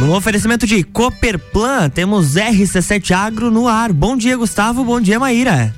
No 0.00 0.16
oferecimento 0.16 0.66
de 0.66 0.82
Cooperplan, 0.82 1.90
temos 1.90 2.34
RC7 2.34 3.10
Agro 3.10 3.50
no 3.50 3.68
ar. 3.68 3.92
Bom 3.92 4.16
dia, 4.16 4.34
Gustavo. 4.34 4.82
Bom 4.82 4.98
dia, 4.98 5.20
Maíra. 5.20 5.74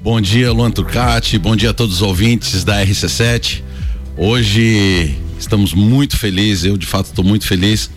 Bom 0.00 0.20
dia, 0.20 0.52
Luan 0.52 0.70
Turcati. 0.70 1.36
Bom 1.36 1.56
dia 1.56 1.70
a 1.70 1.74
todos 1.74 1.96
os 1.96 2.02
ouvintes 2.02 2.62
da 2.62 2.80
RC7. 2.86 3.64
Hoje 4.16 5.18
estamos 5.36 5.74
muito 5.74 6.16
felizes, 6.16 6.66
eu 6.66 6.76
de 6.76 6.86
fato 6.86 7.06
estou 7.06 7.24
muito 7.24 7.48
feliz 7.48 7.90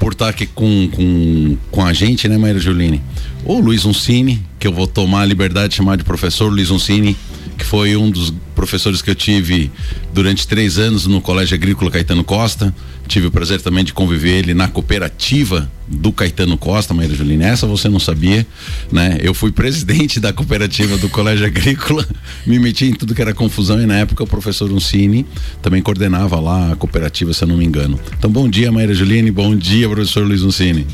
por 0.00 0.12
estar 0.12 0.30
aqui 0.30 0.46
com, 0.46 0.88
com, 0.90 1.58
com 1.70 1.84
a 1.84 1.92
gente, 1.92 2.26
né, 2.26 2.38
Maíra 2.38 2.58
Juline? 2.58 3.02
O 3.46 3.60
Luiz 3.60 3.84
Uncini, 3.84 4.42
que 4.58 4.66
eu 4.66 4.72
vou 4.72 4.86
tomar 4.86 5.20
a 5.20 5.24
liberdade 5.26 5.68
de 5.68 5.74
chamar 5.74 5.96
de 5.96 6.04
professor 6.04 6.50
Luiz 6.50 6.70
Uncini, 6.70 7.14
que 7.58 7.64
foi 7.64 7.94
um 7.94 8.10
dos 8.10 8.32
professores 8.54 9.02
que 9.02 9.10
eu 9.10 9.14
tive 9.14 9.70
durante 10.14 10.48
três 10.48 10.78
anos 10.78 11.06
no 11.06 11.20
Colégio 11.20 11.54
Agrícola 11.54 11.90
Caetano 11.90 12.24
Costa. 12.24 12.74
Tive 13.06 13.26
o 13.26 13.30
prazer 13.30 13.60
também 13.60 13.84
de 13.84 13.92
conviver 13.92 14.38
ele 14.38 14.54
na 14.54 14.66
cooperativa 14.66 15.70
do 15.86 16.10
Caetano 16.10 16.56
Costa, 16.56 16.94
Maíra 16.94 17.14
Julina. 17.14 17.44
Essa 17.44 17.66
você 17.66 17.86
não 17.86 18.00
sabia, 18.00 18.46
né? 18.90 19.18
Eu 19.20 19.34
fui 19.34 19.52
presidente 19.52 20.18
da 20.18 20.32
cooperativa 20.32 20.96
do 20.96 21.10
Colégio 21.10 21.44
Agrícola, 21.44 22.08
me 22.46 22.58
meti 22.58 22.86
em 22.86 22.94
tudo 22.94 23.14
que 23.14 23.20
era 23.20 23.34
confusão 23.34 23.78
e 23.78 23.84
na 23.84 23.96
época 23.96 24.24
o 24.24 24.26
professor 24.26 24.72
Uncini 24.72 25.26
também 25.60 25.82
coordenava 25.82 26.40
lá 26.40 26.72
a 26.72 26.76
cooperativa, 26.76 27.34
se 27.34 27.44
eu 27.44 27.48
não 27.48 27.58
me 27.58 27.66
engano. 27.66 28.00
Então, 28.18 28.30
bom 28.30 28.48
dia, 28.48 28.72
Maíra 28.72 28.94
Juline, 28.94 29.30
bom 29.30 29.54
dia, 29.54 29.86
professor 29.86 30.26
Luiz 30.26 30.40
Uncini. 30.40 30.86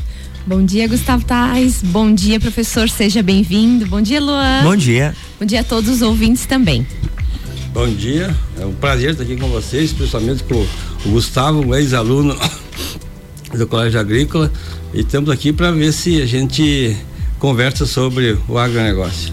Bom 0.45 0.65
dia, 0.65 0.87
Gustavo 0.87 1.23
Tais. 1.23 1.83
Bom 1.83 2.13
dia, 2.13 2.39
professor. 2.39 2.89
Seja 2.89 3.21
bem-vindo. 3.21 3.85
Bom 3.85 4.01
dia, 4.01 4.19
Luan. 4.19 4.63
Bom 4.63 4.75
dia. 4.75 5.15
Bom 5.39 5.45
dia 5.45 5.59
a 5.59 5.63
todos 5.63 5.87
os 5.87 6.01
ouvintes 6.01 6.47
também. 6.47 6.85
Bom 7.71 7.87
dia. 7.87 8.35
É 8.59 8.65
um 8.65 8.73
prazer 8.73 9.11
estar 9.11 9.23
aqui 9.23 9.37
com 9.37 9.47
vocês, 9.49 9.93
principalmente 9.93 10.43
com 10.43 10.65
o 11.05 11.11
Gustavo, 11.11 11.63
um 11.63 11.75
ex-aluno 11.75 12.35
do 13.55 13.67
Colégio 13.67 13.99
Agrícola. 13.99 14.51
E 14.93 15.01
estamos 15.01 15.29
aqui 15.29 15.53
para 15.53 15.71
ver 15.71 15.93
se 15.93 16.19
a 16.19 16.25
gente 16.25 16.97
conversa 17.37 17.85
sobre 17.85 18.35
o 18.47 18.57
agronegócio. 18.57 19.31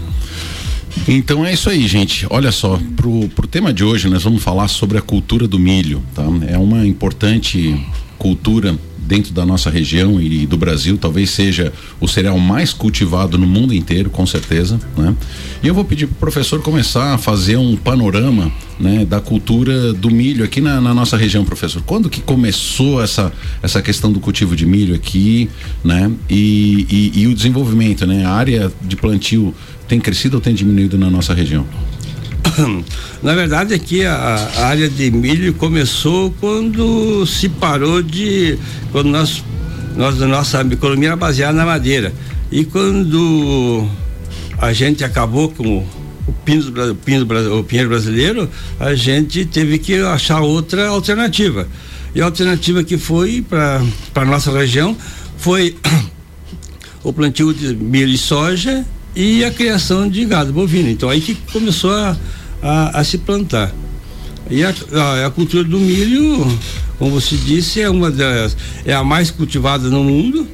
Então 1.07 1.43
é 1.43 1.53
isso 1.53 1.71
aí, 1.71 1.87
gente. 1.87 2.27
Olha 2.29 2.51
só, 2.51 2.79
pro, 2.95 3.27
pro 3.29 3.47
tema 3.47 3.73
de 3.73 3.83
hoje 3.83 4.07
nós 4.07 4.23
vamos 4.23 4.43
falar 4.43 4.67
sobre 4.67 4.99
a 4.99 5.01
cultura 5.01 5.47
do 5.47 5.57
milho, 5.57 6.03
tá? 6.13 6.23
É 6.47 6.57
uma 6.57 6.85
importante 6.85 7.83
cultura 8.19 8.77
dentro 9.09 9.33
da 9.33 9.43
nossa 9.43 9.71
região 9.71 10.21
e 10.21 10.45
do 10.45 10.55
Brasil, 10.55 10.95
talvez 10.95 11.31
seja 11.31 11.73
o 11.99 12.07
cereal 12.07 12.37
mais 12.37 12.71
cultivado 12.71 13.39
no 13.39 13.47
mundo 13.47 13.73
inteiro, 13.73 14.07
com 14.07 14.23
certeza, 14.23 14.79
né? 14.95 15.15
E 15.63 15.67
eu 15.67 15.73
vou 15.73 15.83
pedir 15.83 16.05
para 16.05 16.13
o 16.13 16.19
professor 16.19 16.61
começar 16.61 17.15
a 17.15 17.17
fazer 17.17 17.57
um 17.57 17.75
panorama, 17.75 18.51
né, 18.79 19.03
da 19.03 19.19
cultura 19.19 19.93
do 19.93 20.11
milho 20.11 20.45
aqui 20.45 20.61
na, 20.61 20.79
na, 20.79 20.93
nossa 20.93 21.17
região, 21.17 21.43
professor. 21.43 21.81
Quando 21.81 22.07
que 22.07 22.21
começou 22.21 23.01
essa 23.01 23.33
essa 23.63 23.81
questão 23.81 24.11
do 24.11 24.19
cultivo 24.19 24.55
de 24.55 24.65
milho 24.65 24.93
aqui, 24.93 25.49
né? 25.83 26.11
E, 26.29 26.85
e, 27.15 27.21
e 27.21 27.27
o 27.27 27.33
desenvolvimento, 27.33 28.05
né? 28.05 28.25
A 28.25 28.31
área 28.31 28.71
de 28.79 28.95
plantio 28.95 29.55
tem 29.87 29.99
crescido 29.99 30.37
ou 30.37 30.41
tem 30.41 30.53
diminuído 30.53 30.99
na 30.99 31.09
nossa 31.09 31.33
região? 31.33 31.65
Na 33.21 33.33
verdade, 33.33 33.73
aqui 33.73 34.05
a, 34.05 34.13
a, 34.13 34.67
área 34.67 34.89
de 34.89 35.11
milho 35.11 35.53
começou 35.53 36.33
quando 36.39 37.25
se 37.25 37.49
parou 37.49 38.01
de. 38.01 38.57
quando 38.91 39.09
nós, 39.09 39.43
nós 39.95 40.17
nossa 40.19 40.61
economia 40.61 41.09
era 41.09 41.15
baseada 41.15 41.53
na 41.53 41.65
madeira. 41.65 42.13
E 42.51 42.65
quando 42.65 43.87
a 44.57 44.73
gente 44.73 45.03
acabou 45.03 45.49
com 45.49 45.85
o 46.27 46.33
pino, 46.45 46.91
o 46.91 46.95
pino, 46.95 47.59
o 47.59 47.63
pinheiro 47.63 47.89
brasileiro, 47.89 48.49
a 48.79 48.93
gente 48.95 49.45
teve 49.45 49.77
que 49.77 49.95
achar 49.95 50.41
outra 50.41 50.87
alternativa. 50.87 51.67
E 52.15 52.21
a 52.21 52.25
alternativa 52.25 52.83
que 52.83 52.97
foi 52.97 53.45
para 53.47 53.81
a 54.15 54.25
nossa 54.25 54.51
região 54.51 54.97
foi 55.37 55.77
o 57.03 57.13
plantio 57.13 57.53
de 57.53 57.75
milho 57.75 58.09
e 58.09 58.17
soja 58.17 58.85
e 59.15 59.43
a 59.43 59.51
criação 59.51 60.09
de 60.09 60.25
gado 60.25 60.51
bovino. 60.51 60.89
Então 60.89 61.09
aí 61.09 61.21
que 61.21 61.35
começou 61.51 61.91
a, 61.91 62.17
a, 62.61 62.99
a 62.99 63.03
se 63.03 63.17
plantar. 63.17 63.73
E 64.49 64.63
a, 64.63 64.73
a, 64.93 65.27
a, 65.27 65.29
cultura 65.29 65.63
do 65.63 65.79
milho, 65.79 66.45
como 66.97 67.11
você 67.11 67.35
disse, 67.37 67.81
é 67.81 67.89
uma 67.89 68.09
das 68.09 68.57
é 68.85 68.93
a 68.93 69.03
mais 69.03 69.29
cultivada 69.29 69.89
no 69.89 70.03
mundo, 70.03 70.47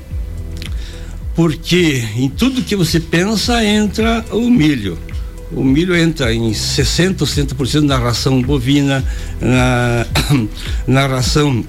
porque 1.34 2.04
em 2.18 2.30
tudo 2.30 2.62
que 2.62 2.76
você 2.76 3.00
pensa 3.00 3.64
entra 3.64 4.26
o 4.32 4.50
milho. 4.50 4.98
O 5.52 5.64
milho 5.64 5.96
entra 5.96 6.34
em 6.34 6.54
60 6.54 7.24
ou 7.24 7.30
70% 7.30 7.82
na 7.82 7.98
ração 7.98 8.42
bovina, 8.42 9.04
na, 9.40 10.06
na 10.86 11.08
ração 11.08 11.64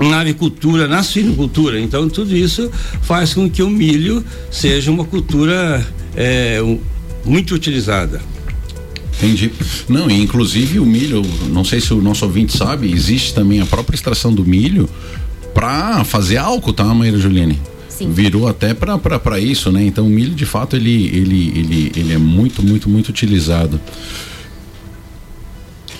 na 0.00 0.20
agricultura, 0.20 0.86
na 0.86 1.02
suinocultura. 1.02 1.80
Então 1.80 2.08
tudo 2.08 2.36
isso 2.36 2.70
faz 3.02 3.34
com 3.34 3.48
que 3.48 3.62
o 3.62 3.70
milho 3.70 4.24
seja 4.50 4.90
uma 4.90 5.04
cultura 5.04 5.86
é, 6.16 6.60
muito 7.24 7.54
utilizada. 7.54 8.20
Entendi. 9.18 9.52
Não, 9.88 10.08
e 10.08 10.14
inclusive 10.20 10.78
o 10.78 10.86
milho, 10.86 11.22
não 11.48 11.64
sei 11.64 11.80
se 11.80 11.92
o 11.92 12.00
nosso 12.00 12.24
ouvinte 12.24 12.56
sabe, 12.56 12.90
existe 12.92 13.34
também 13.34 13.60
a 13.60 13.66
própria 13.66 13.96
extração 13.96 14.32
do 14.32 14.44
milho 14.44 14.88
para 15.52 16.04
fazer 16.04 16.36
álcool, 16.36 16.72
tá, 16.72 16.84
Maíra 16.94 17.18
Juliane? 17.18 17.60
Sim. 17.88 18.12
Virou 18.12 18.46
até 18.46 18.72
para 18.74 19.40
isso, 19.40 19.72
né? 19.72 19.84
Então 19.84 20.06
o 20.06 20.08
milho, 20.08 20.34
de 20.34 20.46
fato, 20.46 20.76
ele, 20.76 21.08
ele, 21.08 21.48
ele, 21.58 21.92
ele 21.96 22.12
é 22.12 22.18
muito, 22.18 22.62
muito, 22.62 22.88
muito 22.88 23.08
utilizado. 23.08 23.80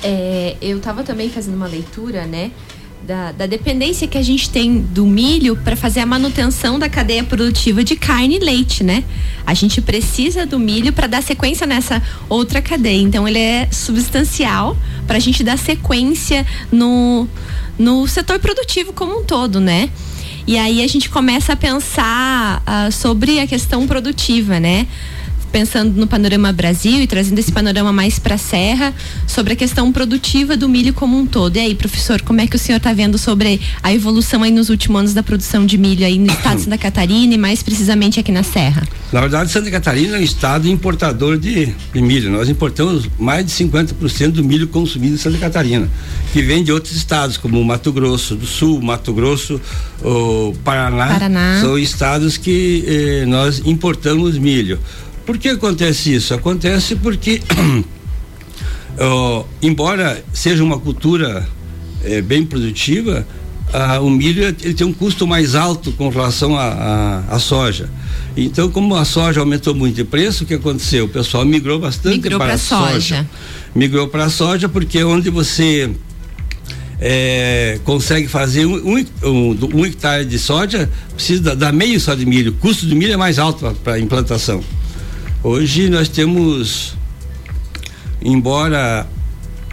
É, 0.00 0.56
eu 0.62 0.78
estava 0.78 1.02
também 1.02 1.28
fazendo 1.28 1.56
uma 1.56 1.66
leitura, 1.66 2.24
né? 2.24 2.52
Da, 3.06 3.32
da 3.32 3.46
dependência 3.46 4.06
que 4.06 4.18
a 4.18 4.22
gente 4.22 4.50
tem 4.50 4.80
do 4.80 5.06
milho 5.06 5.56
para 5.56 5.76
fazer 5.76 6.00
a 6.00 6.06
manutenção 6.06 6.78
da 6.78 6.88
cadeia 6.88 7.24
produtiva 7.24 7.82
de 7.82 7.96
carne 7.96 8.36
e 8.36 8.38
leite, 8.38 8.84
né? 8.84 9.04
A 9.46 9.54
gente 9.54 9.80
precisa 9.80 10.44
do 10.44 10.58
milho 10.58 10.92
para 10.92 11.06
dar 11.06 11.22
sequência 11.22 11.66
nessa 11.66 12.02
outra 12.28 12.60
cadeia. 12.60 13.00
Então 13.00 13.26
ele 13.26 13.38
é 13.38 13.68
substancial 13.70 14.76
para 15.06 15.16
a 15.16 15.20
gente 15.20 15.42
dar 15.42 15.56
sequência 15.56 16.46
no, 16.70 17.26
no 17.78 18.06
setor 18.06 18.38
produtivo 18.38 18.92
como 18.92 19.20
um 19.20 19.24
todo, 19.24 19.58
né? 19.58 19.88
E 20.46 20.56
aí 20.56 20.82
a 20.82 20.86
gente 20.86 21.10
começa 21.10 21.52
a 21.52 21.56
pensar 21.56 22.62
uh, 22.62 22.90
sobre 22.90 23.38
a 23.38 23.46
questão 23.46 23.86
produtiva, 23.86 24.58
né? 24.58 24.86
Pensando 25.50 25.98
no 25.98 26.06
panorama 26.06 26.52
Brasil 26.52 27.02
e 27.02 27.06
trazendo 27.06 27.38
esse 27.38 27.50
panorama 27.52 27.92
mais 27.92 28.18
para 28.18 28.34
a 28.34 28.38
Serra, 28.38 28.94
sobre 29.26 29.54
a 29.54 29.56
questão 29.56 29.92
produtiva 29.92 30.56
do 30.56 30.68
milho 30.68 30.92
como 30.92 31.18
um 31.18 31.26
todo. 31.26 31.56
E 31.56 31.60
aí, 31.60 31.74
professor, 31.74 32.22
como 32.22 32.40
é 32.40 32.46
que 32.46 32.56
o 32.56 32.58
senhor 32.58 32.78
está 32.78 32.92
vendo 32.92 33.18
sobre 33.18 33.60
a 33.82 33.92
evolução 33.92 34.42
aí 34.42 34.50
nos 34.50 34.68
últimos 34.68 35.00
anos 35.00 35.14
da 35.14 35.22
produção 35.22 35.66
de 35.66 35.76
milho 35.78 36.04
aí 36.04 36.18
no 36.18 36.26
estado 36.26 36.56
de 36.56 36.64
Santa 36.64 36.78
Catarina 36.78 37.34
e 37.34 37.38
mais 37.38 37.62
precisamente 37.62 38.20
aqui 38.20 38.32
na 38.32 38.42
Serra? 38.42 38.86
Na 39.12 39.20
verdade, 39.20 39.50
Santa 39.50 39.70
Catarina 39.70 40.16
é 40.16 40.20
um 40.20 40.22
estado 40.22 40.68
importador 40.68 41.38
de, 41.38 41.74
de 41.92 42.00
milho. 42.00 42.30
Nós 42.30 42.48
importamos 42.48 43.08
mais 43.18 43.44
de 43.44 43.52
50% 43.52 44.32
do 44.32 44.44
milho 44.44 44.68
consumido 44.68 45.14
em 45.14 45.18
Santa 45.18 45.38
Catarina, 45.38 45.88
que 46.32 46.42
vem 46.42 46.62
de 46.62 46.72
outros 46.72 46.94
estados, 46.94 47.36
como 47.36 47.62
Mato 47.64 47.90
Grosso 47.92 48.34
do 48.34 48.46
Sul, 48.46 48.82
Mato 48.82 49.12
Grosso, 49.12 49.60
o 50.02 50.54
Paraná. 50.62 51.06
Paraná. 51.06 51.60
São 51.60 51.78
estados 51.78 52.36
que 52.36 52.84
eh, 52.86 53.26
nós 53.26 53.62
importamos 53.64 54.36
milho. 54.38 54.78
Por 55.28 55.36
que 55.36 55.50
acontece 55.50 56.14
isso? 56.14 56.32
Acontece 56.32 56.96
porque, 56.96 57.42
embora 59.60 60.24
seja 60.32 60.64
uma 60.64 60.78
cultura 60.78 61.46
é, 62.02 62.22
bem 62.22 62.46
produtiva, 62.46 63.26
o 64.00 64.08
milho 64.08 64.42
ele 64.42 64.72
tem 64.72 64.86
um 64.86 64.92
custo 64.94 65.26
mais 65.26 65.54
alto 65.54 65.92
com 65.92 66.08
relação 66.08 66.56
à 66.56 67.38
soja. 67.38 67.90
Então, 68.38 68.70
como 68.70 68.96
a 68.96 69.04
soja 69.04 69.40
aumentou 69.40 69.74
muito 69.74 69.96
de 69.96 70.04
preço, 70.04 70.44
o 70.44 70.46
que 70.46 70.54
aconteceu? 70.54 71.04
O 71.04 71.08
pessoal 71.10 71.44
migrou 71.44 71.78
bastante 71.78 72.14
migrou 72.14 72.38
para 72.38 72.54
a 72.54 72.58
soja. 72.58 72.92
soja. 72.94 73.30
Migrou 73.74 74.08
para 74.08 74.24
a 74.24 74.30
soja 74.30 74.66
porque 74.66 75.04
onde 75.04 75.28
você 75.28 75.90
é, 76.98 77.78
consegue 77.84 78.28
fazer 78.28 78.64
um, 78.64 78.96
um, 79.22 79.58
um, 79.74 79.84
hectare 79.84 80.24
de 80.24 80.38
soja, 80.38 80.88
precisa 81.14 81.54
dar 81.54 81.70
meio 81.70 82.00
só 82.00 82.14
de 82.14 82.24
milho. 82.24 82.52
O 82.52 82.54
custo 82.54 82.86
do 82.86 82.96
milho 82.96 83.12
é 83.12 83.16
mais 83.18 83.38
alto 83.38 83.76
para 83.84 83.98
implantação. 83.98 84.64
Hoje 85.42 85.88
nós 85.88 86.08
temos, 86.08 86.96
embora 88.20 89.06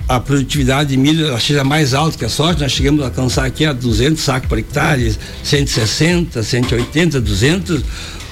a 0.08 0.20
produtividade 0.20 0.92
de 0.92 0.98
milho 0.98 1.40
seja 1.40 1.64
mais 1.64 1.96
alta 1.96 2.16
que 2.16 2.24
a 2.24 2.30
soja, 2.30 2.60
nós 2.60 2.72
chegamos 2.72 3.02
a 3.02 3.06
alcançar 3.06 3.46
aqui 3.46 3.66
a 3.66 3.74
200 3.74 4.22
sacos 4.22 4.48
por 4.48 4.60
hectare, 4.60 5.18
160, 5.44 6.44
180, 6.44 7.20
200. 7.20 7.84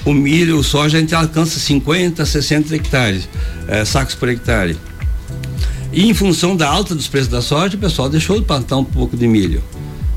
O 0.04 0.12
milho, 0.12 0.58
o 0.58 0.62
soja, 0.62 0.96
a 0.96 1.00
gente 1.00 1.12
alcança 1.12 1.58
50, 1.58 2.24
60 2.24 2.76
hectares, 2.76 3.28
eh, 3.66 3.84
sacos 3.84 4.14
por 4.14 4.28
hectare. 4.28 4.76
E 5.92 6.08
em 6.08 6.14
função 6.14 6.56
da 6.56 6.68
alta 6.68 6.94
dos 6.94 7.08
preços 7.08 7.28
da 7.28 7.42
soja, 7.42 7.76
o 7.76 7.80
pessoal 7.80 8.08
deixou 8.08 8.38
de 8.38 8.44
plantar 8.44 8.76
um 8.76 8.84
pouco 8.84 9.16
de 9.16 9.26
milho. 9.26 9.60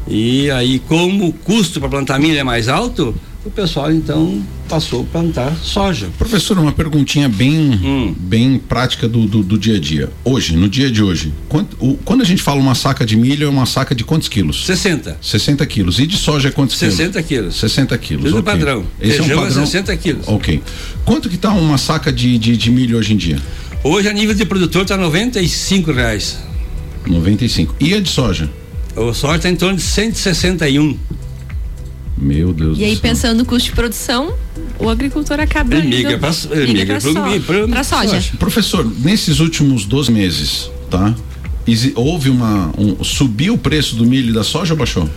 E 0.07 0.51
aí, 0.51 0.77
como 0.79 1.29
o 1.29 1.33
custo 1.33 1.79
para 1.79 1.89
plantar 1.89 2.19
milho 2.19 2.37
é 2.37 2.43
mais 2.43 2.67
alto, 2.67 3.15
o 3.47 3.51
pessoal 3.51 3.91
então 3.91 4.43
passou 4.67 5.01
a 5.01 5.03
plantar 5.05 5.55
soja. 5.63 6.09
Professor, 6.17 6.59
uma 6.59 6.73
perguntinha 6.73 7.29
bem, 7.29 7.79
hum. 7.81 8.15
bem 8.17 8.59
prática 8.59 9.07
do, 9.07 9.25
do, 9.25 9.41
do, 9.41 9.57
dia 9.57 9.77
a 9.77 9.79
dia. 9.79 10.09
Hoje, 10.23 10.55
no 10.55 10.67
dia 10.67 10.91
de 10.91 11.01
hoje, 11.01 11.33
quando, 11.47 11.69
o, 11.79 11.95
quando 12.03 12.21
a 12.21 12.25
gente 12.25 12.43
fala 12.43 12.59
uma 12.59 12.75
saca 12.75 13.05
de 13.05 13.15
milho, 13.15 13.45
é 13.45 13.49
uma 13.49 13.65
saca 13.65 13.95
de 13.95 14.03
quantos 14.03 14.27
quilos? 14.27 14.65
60. 14.65 15.17
60 15.21 15.65
quilos. 15.65 15.99
E 15.99 16.05
de 16.05 16.17
soja, 16.17 16.51
quantos 16.51 16.77
60 16.77 17.23
quilos? 17.23 17.55
60 17.55 17.97
quilos. 17.97 18.25
Tudo 18.25 18.39
okay. 18.39 18.53
padrão. 18.53 18.85
Esse 18.99 19.17
Feijão 19.17 19.37
é 19.37 19.39
um 19.39 19.43
padrão. 19.47 19.65
60 19.65 19.97
quilos. 19.97 20.27
Ok. 20.27 20.61
Quanto 21.05 21.29
que 21.29 21.35
está 21.35 21.51
uma 21.53 21.77
saca 21.77 22.11
de, 22.11 22.37
de, 22.37 22.57
de, 22.57 22.69
milho 22.69 22.97
hoje 22.97 23.13
em 23.13 23.17
dia? 23.17 23.41
Hoje, 23.83 24.09
a 24.09 24.13
nível 24.13 24.35
de 24.35 24.45
produtor, 24.45 24.81
está 24.81 24.97
95 24.97 25.91
reais. 25.93 26.37
95. 27.05 27.75
E 27.79 27.93
a 27.93 28.01
de 28.01 28.09
soja? 28.09 28.49
O 28.95 29.13
soja 29.13 29.37
está 29.37 29.49
em 29.49 29.55
torno 29.55 29.77
de 29.77 29.83
161. 29.83 30.97
Meu 32.17 32.51
Deus 32.51 32.79
E 32.79 32.83
aí, 32.83 32.95
pensando 32.95 33.37
no 33.37 33.45
custo 33.45 33.69
de 33.69 33.75
produção, 33.75 34.33
o 34.79 34.89
agricultor 34.89 35.39
acaba 35.39 35.75
ele 35.75 35.87
migra 35.87 36.17
para 36.17 36.33
so, 36.33 36.49
soja. 37.83 38.09
soja. 38.09 38.31
Professor, 38.39 38.91
nesses 39.01 39.39
últimos 39.39 39.85
12 39.85 40.11
meses, 40.11 40.71
tá? 40.89 41.13
Houve 41.95 42.29
uma. 42.29 42.71
Um, 42.77 43.03
subiu 43.03 43.55
o 43.55 43.57
preço 43.57 43.95
do 43.95 44.05
milho 44.05 44.29
e 44.29 44.33
da 44.33 44.43
soja 44.43 44.73
ou 44.73 44.77
baixou? 44.77 45.07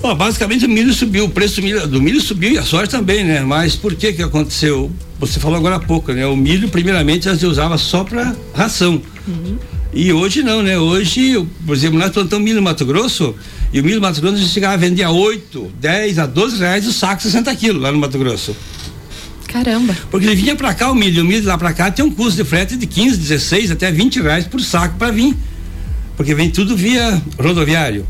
Bom, 0.00 0.14
basicamente 0.14 0.64
o 0.64 0.68
milho 0.68 0.92
subiu, 0.94 1.24
o 1.24 1.28
preço 1.28 1.60
do 1.60 1.64
milho, 1.64 1.86
do 1.88 2.00
milho 2.00 2.20
subiu 2.20 2.52
e 2.52 2.58
a 2.58 2.62
soja 2.62 2.86
também, 2.86 3.24
né? 3.24 3.40
Mas 3.40 3.74
por 3.74 3.94
que 3.94 4.12
que 4.12 4.22
aconteceu? 4.22 4.90
Você 5.18 5.40
falou 5.40 5.58
agora 5.58 5.76
há 5.76 5.80
pouco, 5.80 6.12
né? 6.12 6.26
O 6.26 6.36
milho, 6.36 6.68
primeiramente, 6.68 7.28
a 7.28 7.32
gente 7.32 7.46
usava 7.46 7.76
só 7.76 8.04
para 8.04 8.36
ração. 8.54 9.00
Uhum. 9.26 9.56
E 9.92 10.12
hoje 10.12 10.42
não, 10.42 10.62
né? 10.62 10.78
Hoje, 10.78 11.46
por 11.64 11.74
exemplo, 11.74 11.98
nós 11.98 12.10
plantamos 12.10 12.44
milho 12.44 12.56
no 12.56 12.62
Mato 12.62 12.84
Grosso 12.84 13.34
e 13.72 13.80
o 13.80 13.84
milho 13.84 13.96
no 13.96 14.02
Mato 14.02 14.20
Grosso 14.20 14.36
a 14.36 14.38
gente 14.38 14.52
chegava 14.52 14.74
a 14.74 14.76
vender 14.76 15.02
a 15.02 15.10
8, 15.10 15.72
10, 15.80 16.18
a 16.18 16.26
12 16.26 16.58
reais 16.58 16.86
o 16.86 16.92
saco 16.92 17.22
60 17.22 17.54
quilos 17.56 17.80
lá 17.80 17.92
no 17.92 17.98
Mato 17.98 18.18
Grosso. 18.18 18.54
Caramba. 19.46 19.96
Porque 20.10 20.26
ele 20.26 20.36
vinha 20.36 20.56
para 20.56 20.74
cá, 20.74 20.90
o 20.90 20.94
milho, 20.94 21.22
o 21.22 21.24
milho 21.24 21.46
lá 21.46 21.56
para 21.56 21.72
cá 21.72 21.90
tem 21.90 22.04
um 22.04 22.10
custo 22.10 22.42
de 22.42 22.48
frete 22.48 22.76
de 22.76 22.86
15, 22.86 23.16
16, 23.16 23.70
até 23.70 23.90
20 23.90 24.20
reais 24.20 24.46
por 24.46 24.60
saco 24.60 24.96
para 24.98 25.10
vir. 25.12 25.34
Porque 26.16 26.34
vem 26.34 26.50
tudo 26.50 26.76
via 26.76 27.22
rodoviário. 27.38 28.06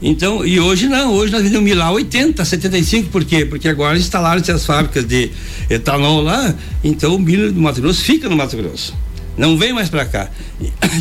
Então, 0.00 0.46
e 0.46 0.58
hoje 0.58 0.88
não, 0.88 1.12
hoje 1.12 1.30
nós 1.30 1.42
vendemos 1.42 1.64
milho 1.64 1.78
lá 1.78 1.90
80, 1.90 2.42
75, 2.42 3.10
por 3.10 3.22
quê? 3.22 3.44
Porque 3.44 3.68
agora 3.68 3.98
instalaram-se 3.98 4.50
as 4.50 4.64
fábricas 4.64 5.04
de 5.04 5.30
etanol 5.68 6.22
lá, 6.22 6.54
então 6.82 7.16
o 7.16 7.18
milho 7.18 7.52
do 7.52 7.60
Mato 7.60 7.82
Grosso 7.82 8.02
fica 8.02 8.26
no 8.26 8.34
Mato 8.34 8.56
Grosso 8.56 8.94
não 9.40 9.56
vem 9.56 9.72
mais 9.72 9.88
para 9.88 10.04
cá. 10.04 10.30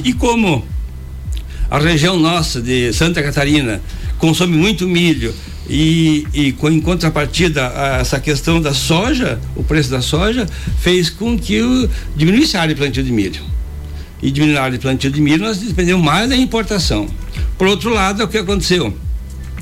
E, 0.03 0.13
como 0.13 0.65
a 1.69 1.77
região 1.77 2.17
nossa 2.17 2.61
de 2.61 2.93
Santa 2.93 3.21
Catarina 3.21 3.81
consome 4.17 4.55
muito 4.55 4.87
milho 4.87 5.35
e, 5.69 6.25
e 6.33 6.55
em 6.63 6.79
contrapartida 6.79 7.67
a 7.67 7.97
essa 7.97 8.17
questão 8.17 8.61
da 8.61 8.73
soja, 8.73 9.39
o 9.57 9.63
preço 9.63 9.91
da 9.91 10.01
soja 10.01 10.47
fez 10.79 11.09
com 11.09 11.37
que 11.37 11.61
o, 11.61 11.89
diminuísse 12.15 12.55
a 12.55 12.61
área 12.61 12.73
de 12.73 12.79
plantio 12.79 13.03
de 13.03 13.11
milho. 13.11 13.41
E 14.21 14.31
diminuir 14.31 14.57
a 14.57 14.63
área 14.63 14.77
de 14.77 14.81
plantio 14.81 15.11
de 15.11 15.19
milho, 15.19 15.43
nós 15.43 15.57
dependemos 15.57 16.03
mais 16.03 16.29
da 16.29 16.35
importação. 16.35 17.07
Por 17.57 17.67
outro 17.67 17.89
lado, 17.89 18.21
é 18.21 18.25
o 18.25 18.27
que 18.29 18.37
aconteceu? 18.37 18.97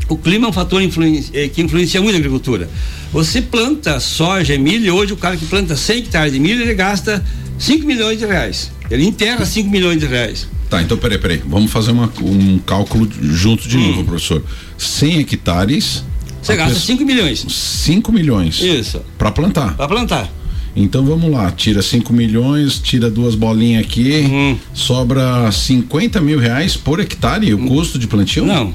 O 0.10 0.18
clima 0.18 0.48
é 0.48 0.50
um 0.50 0.54
fator 0.54 0.82
eh, 0.82 1.48
que 1.50 1.62
influencia 1.62 2.02
muito 2.02 2.16
a 2.16 2.18
agricultura. 2.18 2.70
Você 3.12 3.42
planta 3.42 4.00
soja 4.00 4.54
e 4.54 4.58
milho, 4.58 4.96
hoje 4.96 5.14
o 5.14 5.18
cara 5.18 5.36
que 5.36 5.46
planta 5.46 5.76
100 5.76 5.98
hectares 5.98 6.34
de 6.34 6.40
milho, 6.40 6.62
ele 6.62 6.74
gasta 6.74 7.24
5 7.60 7.86
milhões 7.86 8.20
de 8.20 8.26
reais. 8.26 8.72
Ele 8.90 9.06
enterra 9.06 9.46
5 9.46 9.70
milhões 9.70 10.00
de 10.00 10.06
reais. 10.06 10.48
Tá, 10.70 10.82
então 10.82 10.98
peraí, 10.98 11.18
peraí. 11.18 11.42
Vamos 11.46 11.72
fazer 11.72 11.92
uma, 11.92 12.12
um 12.22 12.60
cálculo 12.60 13.10
junto 13.22 13.68
de 13.68 13.78
hum. 13.78 13.88
novo, 13.88 14.04
professor. 14.04 14.44
100 14.78 15.20
hectares. 15.20 16.04
Você 16.42 16.56
gasta 16.56 16.80
5 16.80 17.04
milhões. 17.04 17.46
5 17.48 18.12
milhões. 18.12 18.62
Isso. 18.62 19.02
Para 19.18 19.32
plantar. 19.32 19.76
Para 19.76 19.88
plantar. 19.88 20.32
Então 20.76 21.04
vamos 21.04 21.32
lá, 21.32 21.52
tira 21.52 21.82
5 21.82 22.14
milhões, 22.14 22.78
tira 22.78 23.10
duas 23.10 23.34
bolinhas 23.34 23.84
aqui, 23.84 24.12
uhum. 24.20 24.58
sobra 24.76 25.52
50 25.52 26.22
mil 26.22 26.38
reais 26.38 26.78
por 26.78 27.00
hectare 27.00 27.52
o 27.52 27.58
hum. 27.58 27.68
custo 27.68 27.98
de 27.98 28.06
plantio? 28.06 28.46
Não. 28.46 28.72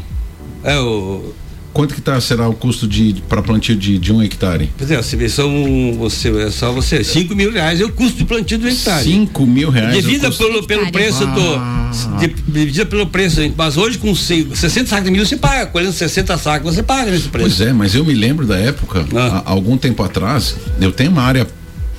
É 0.64 0.78
o, 0.78 1.34
Quanto 1.72 1.94
que 1.94 2.02
tá, 2.02 2.20
será 2.20 2.46
o 2.48 2.52
custo 2.52 2.86
de 2.86 3.22
para 3.28 3.40
plantio 3.40 3.74
de, 3.74 3.98
de 3.98 4.12
um 4.12 4.22
hectare? 4.22 4.70
Pois 4.76 4.90
é, 4.90 4.96
você, 4.96 5.28
são, 5.28 5.94
você, 5.98 6.28
é 6.42 6.50
só 6.50 6.70
você, 6.70 7.02
5 7.02 7.34
mil 7.34 7.50
reais 7.50 7.80
é 7.80 7.84
o 7.84 7.90
custo 7.90 8.18
de 8.18 8.24
plantio 8.26 8.58
do 8.58 8.68
hectare. 8.68 9.04
5 9.04 9.46
mil 9.46 9.70
reais. 9.70 10.04
É 10.04 10.30
pelo, 10.30 10.66
pelo 10.66 10.92
preço 10.92 11.24
ah. 11.24 12.20
do. 12.20 12.22
Devida 12.46 12.84
pelo 12.84 13.06
preço, 13.06 13.40
mas 13.56 13.78
hoje 13.78 13.96
com 13.96 14.14
60 14.14 14.86
sacos 14.86 15.04
de 15.04 15.10
milho 15.10 15.26
você 15.26 15.36
paga, 15.36 15.66
colhendo 15.66 15.92
60 15.92 16.36
sacos 16.36 16.74
você 16.74 16.82
paga 16.82 17.10
nesse 17.10 17.28
preço. 17.28 17.56
Pois 17.56 17.60
é, 17.66 17.72
mas 17.72 17.94
eu 17.94 18.04
me 18.04 18.14
lembro 18.14 18.46
da 18.46 18.58
época, 18.58 19.06
ah. 19.14 19.42
há, 19.46 19.50
algum 19.50 19.78
tempo 19.78 20.02
atrás, 20.02 20.54
eu 20.78 20.92
tenho 20.92 21.10
uma 21.10 21.22
área 21.22 21.46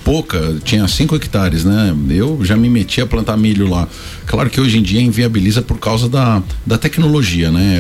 pouca, 0.04 0.58
tinha 0.64 0.88
5 0.88 1.16
hectares, 1.16 1.64
né? 1.64 1.96
Eu 2.10 2.40
já 2.44 2.56
me 2.56 2.70
meti 2.70 3.02
a 3.02 3.06
plantar 3.06 3.38
milho 3.38 3.70
lá. 3.70 3.88
Claro 4.26 4.50
que 4.50 4.60
hoje 4.60 4.78
em 4.78 4.82
dia 4.82 5.02
inviabiliza 5.02 5.62
por 5.62 5.80
causa 5.80 6.10
da, 6.10 6.42
da 6.66 6.78
tecnologia, 6.78 7.52
né? 7.52 7.80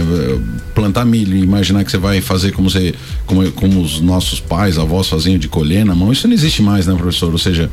Plantar 0.74 1.06
milho, 1.06 1.38
imaginar 1.38 1.84
que 1.84 1.92
você 1.92 1.98
vai 1.98 2.22
fazer 2.22 2.52
como 2.52 2.70
você, 2.70 2.94
como, 3.25 3.52
como 3.52 3.81
os 3.81 4.00
nossos 4.00 4.40
pais, 4.40 4.78
avós 4.78 5.08
faziam 5.08 5.38
de 5.38 5.48
colher 5.48 5.86
na 5.86 5.94
mão, 5.94 6.12
isso 6.12 6.28
não 6.28 6.34
existe 6.34 6.62
mais, 6.62 6.88
né, 6.88 6.96
professor? 6.96 7.31
Ou 7.31 7.40
seja, 7.40 7.70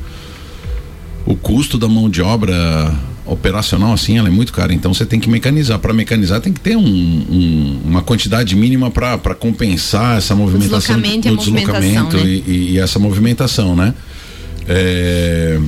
o 1.25 1.37
custo 1.37 1.79
da 1.79 1.89
mão 1.89 2.11
de 2.11 2.21
obra 2.21 2.93
operacional 3.27 3.93
assim 3.93 4.19
ela 4.19 4.27
é 4.27 4.31
muito 4.31 4.53
cara 4.53 4.73
então 4.73 4.93
você 4.93 5.07
tem 5.07 5.21
que 5.21 5.31
mecanizar 5.31 5.79
para 5.79 5.93
mecanizar 5.93 6.41
tem 6.41 6.53
que 6.53 6.59
ter 6.59 6.77
um, 6.77 6.83
um, 6.83 7.81
uma 7.85 8.03
quantidade 8.03 8.57
mínima 8.57 8.91
para 8.91 9.37
compensar 9.37 10.19
essa 10.19 10.35
movimentação 10.35 10.97
o 10.97 11.01
deslocamento, 11.01 11.29
do, 11.29 11.37
do 11.37 11.43
deslocamento 11.43 12.17
né? 12.17 12.25
e, 12.25 12.45
e, 12.45 12.71
e, 12.73 12.79
essa 12.79 12.99
movimentação 12.99 13.77
né 13.77 13.95
é, 14.69 15.59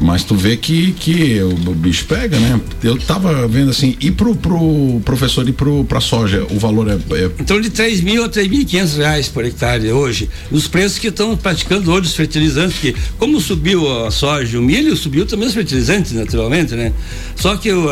mas 0.00 0.24
tu 0.24 0.34
vê 0.34 0.56
que, 0.56 0.92
que 0.92 1.40
o 1.42 1.74
bicho 1.74 2.06
pega, 2.06 2.38
né? 2.38 2.60
Eu 2.82 2.98
tava 2.98 3.46
vendo 3.46 3.70
assim, 3.70 3.96
e 4.00 4.10
pro, 4.10 4.34
pro 4.34 5.00
professor 5.04 5.46
e 5.48 5.52
pro, 5.52 5.84
pra 5.84 6.00
soja, 6.00 6.46
o 6.50 6.58
valor 6.58 6.88
é. 6.88 6.94
é... 6.94 7.30
Então 7.38 7.60
de 7.60 7.70
3 7.70 8.00
mil 8.00 8.24
a 8.24 8.28
3.500 8.28 8.96
reais 8.96 9.28
por 9.28 9.44
hectare 9.44 9.90
hoje. 9.92 10.28
Nos 10.50 10.66
preços 10.68 10.98
que 10.98 11.08
estão 11.08 11.36
praticando 11.36 11.90
hoje 11.92 12.08
os 12.08 12.14
fertilizantes, 12.14 12.78
que 12.78 12.94
como 13.18 13.40
subiu 13.40 14.04
a 14.06 14.10
soja 14.10 14.58
o 14.58 14.62
milho, 14.62 14.96
subiu 14.96 15.26
também 15.26 15.48
os 15.48 15.54
fertilizantes, 15.54 16.12
naturalmente, 16.12 16.74
né? 16.74 16.92
Só 17.36 17.56
que 17.56 17.70
uh, 17.72 17.88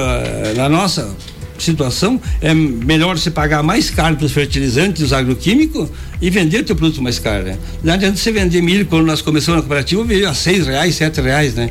na 0.56 0.69
nossa 0.69 1.14
situação, 1.65 2.21
é 2.41 2.53
melhor 2.55 3.19
você 3.19 3.31
pagar 3.31 3.63
mais 3.63 3.91
caro 3.91 4.17
para 4.17 4.27
os 4.27 4.33
fertilizantes, 4.33 5.03
os 5.03 5.13
agroquímicos 5.13 5.89
e 6.21 6.31
vender 6.31 6.65
teu 6.65 6.77
produto 6.77 7.03
mais 7.03 7.19
caro, 7.19 7.45
né? 7.45 7.59
Não 7.83 7.95
adianta 7.95 8.17
você 8.17 8.33
vender 8.33 8.63
milho 8.63 8.87
quando 8.87 9.07
nós 9.07 9.23
começamos 9.23 9.57
na 9.57 9.63
cooperativa, 9.63 10.05
veio 10.05 10.29
a 10.29 10.35
seis 10.35 10.67
reais, 10.67 10.95
sete 10.95 11.21
reais, 11.21 11.55
né? 11.55 11.69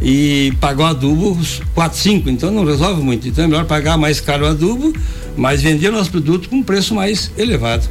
E 0.00 0.52
pagou 0.60 0.86
adubo 0.86 1.38
quatro, 1.74 1.98
cinco, 1.98 2.30
então 2.30 2.50
não 2.50 2.64
resolve 2.64 3.02
muito. 3.02 3.26
Então 3.26 3.44
é 3.44 3.46
melhor 3.46 3.64
pagar 3.64 3.96
mais 3.96 4.20
caro 4.20 4.44
o 4.44 4.48
adubo, 4.48 4.92
mas 5.36 5.62
vender 5.62 5.88
o 5.88 5.92
nosso 5.92 6.10
produto 6.10 6.48
com 6.48 6.56
um 6.56 6.62
preço 6.62 6.94
mais 6.94 7.30
elevado. 7.36 7.88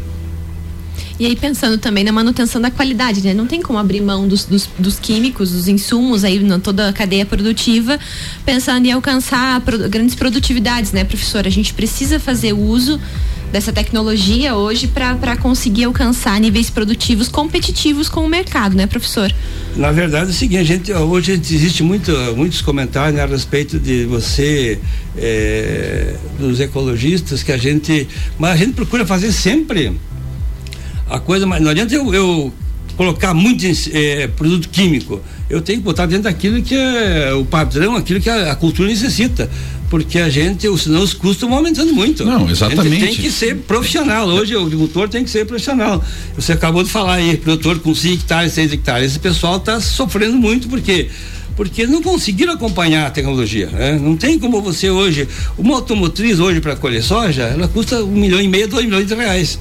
E 1.19 1.25
aí 1.25 1.35
pensando 1.35 1.79
também 1.79 2.03
na 2.03 2.11
manutenção 2.11 2.61
da 2.61 2.69
qualidade, 2.69 3.21
né? 3.21 3.33
Não 3.33 3.47
tem 3.47 3.59
como 3.61 3.79
abrir 3.79 4.01
mão 4.01 4.27
dos, 4.27 4.45
dos, 4.45 4.69
dos 4.77 4.99
químicos, 4.99 5.51
dos 5.51 5.67
insumos 5.67 6.23
aí 6.23 6.39
na 6.39 6.59
toda 6.59 6.89
a 6.89 6.93
cadeia 6.93 7.25
produtiva, 7.25 7.99
pensando 8.45 8.85
em 8.85 8.91
alcançar 8.91 9.61
pro, 9.61 9.89
grandes 9.89 10.13
produtividades, 10.13 10.91
né, 10.91 11.03
professora? 11.03 11.47
A 11.47 11.51
gente 11.51 11.73
precisa 11.73 12.19
fazer 12.19 12.53
uso 12.53 12.99
dessa 13.51 13.71
tecnologia 13.71 14.55
hoje 14.55 14.87
para 14.87 15.37
conseguir 15.37 15.85
alcançar 15.85 16.39
níveis 16.39 16.69
produtivos 16.69 17.29
competitivos 17.29 18.09
com 18.09 18.25
o 18.25 18.29
mercado, 18.29 18.75
né, 18.75 18.85
professor? 18.85 19.33
Na 19.75 19.91
verdade 19.91 20.27
é 20.27 20.29
o 20.29 20.33
seguinte, 20.33 20.59
a 20.59 20.63
gente, 20.63 20.93
hoje 20.93 21.31
existe 21.31 21.81
muito, 21.81 22.11
muitos 22.35 22.61
comentários 22.61 23.15
né, 23.15 23.23
a 23.23 23.25
respeito 23.25 23.79
de 23.79 24.05
você, 24.05 24.79
é, 25.17 26.15
dos 26.37 26.59
ecologistas, 26.59 27.41
que 27.41 27.51
a 27.51 27.57
gente. 27.57 28.07
Mas 28.37 28.51
a 28.51 28.55
gente 28.57 28.73
procura 28.73 29.05
fazer 29.05 29.31
sempre 29.31 29.95
a 31.09 31.19
coisa, 31.19 31.45
mas 31.45 31.61
não 31.61 31.71
adianta 31.71 31.93
eu, 31.93 32.13
eu 32.13 32.53
colocar 32.95 33.33
muito 33.33 33.65
é, 33.93 34.27
produto 34.27 34.69
químico. 34.69 35.21
Eu 35.49 35.61
tenho 35.61 35.79
que 35.79 35.85
botar 35.85 36.05
dentro 36.05 36.23
daquilo 36.23 36.61
que 36.61 36.75
é 36.75 37.33
o 37.33 37.45
padrão, 37.45 37.95
aquilo 37.95 38.19
que 38.19 38.29
a, 38.29 38.51
a 38.51 38.55
cultura 38.55 38.89
necessita. 38.89 39.49
Porque 39.89 40.19
a 40.19 40.29
gente, 40.29 40.67
senão 40.77 41.01
os 41.01 41.13
custos 41.13 41.47
vão 41.47 41.57
aumentando 41.57 41.93
muito. 41.93 42.25
Não, 42.25 42.49
exatamente. 42.49 43.05
tem 43.05 43.15
que 43.15 43.31
ser 43.31 43.55
profissional. 43.55 44.27
Hoje 44.27 44.53
o 44.53 44.61
agricultor 44.61 45.07
tem 45.07 45.23
que 45.23 45.29
ser 45.29 45.45
profissional. 45.45 46.03
Você 46.35 46.51
acabou 46.51 46.83
de 46.83 46.89
falar 46.89 47.13
aí, 47.13 47.37
produtor 47.37 47.79
com 47.79 47.95
5 47.95 48.15
hectares, 48.15 48.51
6 48.51 48.73
hectares. 48.73 49.11
Esse 49.11 49.19
pessoal 49.19 49.55
está 49.55 49.79
sofrendo 49.79 50.35
muito 50.35 50.67
porque 50.67 51.09
porque 51.55 51.87
não 51.87 52.03
conseguiram 52.03 52.53
acompanhar 52.53 53.07
a 53.07 53.09
tecnologia. 53.09 53.65
Né? 53.67 53.97
Não 53.99 54.15
tem 54.15 54.37
como 54.37 54.61
você 54.61 54.91
hoje. 54.91 55.27
Uma 55.57 55.75
automotriz 55.75 56.39
hoje 56.39 56.61
para 56.61 56.75
colher 56.75 57.01
soja, 57.01 57.43
ela 57.43 57.67
custa 57.67 58.03
um 58.03 58.11
milhão 58.11 58.39
e 58.39 58.47
meio, 58.47 58.67
dois 58.67 58.85
milhões 58.85 59.07
de 59.07 59.15
reais. 59.15 59.57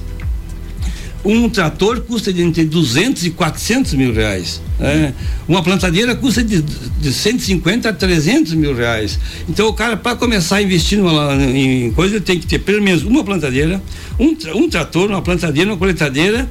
Um 1.25 1.49
trator 1.49 2.01
custa 2.01 2.31
de 2.31 2.41
entre 2.41 2.63
200 2.63 3.25
e 3.25 3.31
400 3.31 3.93
mil 3.93 4.13
reais. 4.13 4.61
Né? 4.79 5.13
Uma 5.47 5.61
plantadeira 5.61 6.15
custa 6.15 6.43
de, 6.43 6.61
de 6.61 7.13
150 7.13 7.89
a 7.89 7.93
300 7.93 8.53
mil 8.53 8.75
reais. 8.75 9.19
Então, 9.49 9.67
o 9.67 9.73
cara, 9.73 9.97
para 9.97 10.15
começar 10.15 10.57
a 10.57 10.61
investir 10.61 10.99
numa, 10.99 11.33
em 11.35 11.91
coisa, 11.91 12.21
tem 12.21 12.39
que 12.39 12.47
ter 12.47 12.59
pelo 12.59 12.81
menos 12.81 13.03
uma 13.03 13.23
plantadeira, 13.23 13.81
um, 14.19 14.35
um 14.55 14.69
trator, 14.69 15.09
uma 15.09 15.21
plantadeira, 15.21 15.69
uma 15.69 15.77
coletadeira 15.77 16.49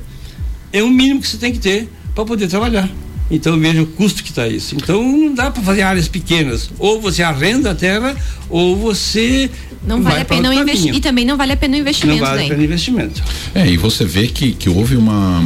é 0.72 0.82
o 0.82 0.90
mínimo 0.90 1.20
que 1.20 1.28
você 1.28 1.38
tem 1.38 1.52
que 1.52 1.58
ter 1.58 1.88
para 2.14 2.24
poder 2.24 2.48
trabalhar. 2.48 2.88
Então 3.30 3.58
veja 3.58 3.82
o 3.82 3.86
custo 3.86 4.22
que 4.22 4.30
está 4.30 4.46
isso. 4.46 4.76
Então 4.76 5.02
não 5.02 5.34
dá 5.34 5.50
para 5.50 5.62
fazer 5.62 5.82
áreas 5.82 6.08
pequenas. 6.08 6.70
Ou 6.78 7.00
você 7.00 7.22
arrenda 7.22 7.72
a 7.72 7.74
terra, 7.74 8.16
ou 8.48 8.76
você 8.76 9.50
não 9.86 10.02
vale 10.02 10.20
a 10.20 10.24
pena 10.24 10.50
o 10.50 10.52
investimento. 10.52 10.98
E 10.98 11.00
também 11.00 11.24
não 11.24 11.36
vale 11.36 11.52
a 11.52 11.56
pena 11.56 11.76
o 11.76 11.80
investimento. 11.80 12.20
Não 12.20 12.26
vale 12.26 12.44
a 12.44 12.48
pena 12.48 12.60
o 12.60 12.64
investimento. 12.64 13.22
É, 13.54 13.66
e 13.66 13.76
você 13.76 14.04
vê 14.04 14.26
que, 14.28 14.52
que 14.52 14.68
houve 14.68 14.96
uma 14.96 15.42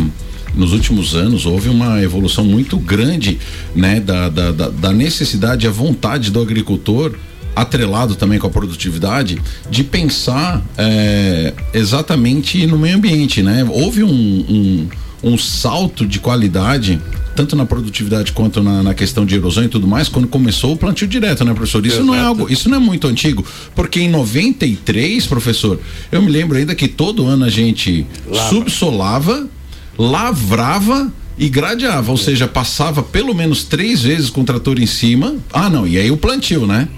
nos 0.52 0.72
últimos 0.72 1.14
anos 1.14 1.46
houve 1.46 1.68
uma 1.68 2.02
evolução 2.02 2.44
muito 2.44 2.76
grande 2.76 3.38
né, 3.72 4.00
da, 4.00 4.28
da, 4.28 4.50
da 4.50 4.92
necessidade, 4.92 5.64
a 5.64 5.70
vontade 5.70 6.28
do 6.32 6.42
agricultor 6.42 7.14
atrelado 7.54 8.14
também 8.14 8.38
com 8.38 8.46
a 8.46 8.50
produtividade, 8.50 9.40
de 9.70 9.84
pensar 9.84 10.62
é, 10.78 11.52
exatamente 11.74 12.66
no 12.66 12.78
meio 12.78 12.96
ambiente, 12.96 13.42
né? 13.42 13.66
Houve 13.68 14.02
um, 14.04 14.08
um, 14.08 14.88
um 15.22 15.36
salto 15.36 16.06
de 16.06 16.18
qualidade 16.18 17.00
tanto 17.34 17.56
na 17.56 17.64
produtividade 17.64 18.32
quanto 18.32 18.62
na, 18.62 18.82
na, 18.82 18.92
questão 18.92 19.24
de 19.24 19.34
erosão 19.34 19.64
e 19.64 19.68
tudo 19.68 19.86
mais, 19.86 20.08
quando 20.08 20.28
começou 20.28 20.72
o 20.72 20.76
plantio 20.76 21.06
direto, 21.06 21.44
né, 21.44 21.54
professor? 21.54 21.84
Isso 21.86 21.96
Exato. 21.96 22.06
não 22.06 22.14
é 22.14 22.20
algo, 22.20 22.52
isso 22.52 22.68
não 22.68 22.76
é 22.76 22.80
muito 22.80 23.06
antigo, 23.06 23.44
porque 23.74 24.00
em 24.00 24.10
93, 24.10 25.26
professor, 25.26 25.80
eu 26.10 26.20
me 26.20 26.30
lembro 26.30 26.58
ainda 26.58 26.74
que 26.74 26.88
todo 26.88 27.26
ano 27.26 27.44
a 27.44 27.48
gente 27.48 28.06
Lava. 28.28 28.48
subsolava, 28.50 29.48
lavrava 29.96 31.10
e 31.38 31.48
gradeava, 31.48 32.10
ou 32.10 32.18
seja, 32.18 32.46
passava 32.46 33.02
pelo 33.02 33.34
menos 33.34 33.64
três 33.64 34.02
vezes 34.02 34.28
com 34.28 34.42
o 34.42 34.44
trator 34.44 34.78
em 34.78 34.86
cima. 34.86 35.36
Ah, 35.52 35.70
não, 35.70 35.86
e 35.86 35.96
aí 35.96 36.10
o 36.10 36.16
plantio, 36.16 36.66
né? 36.66 36.88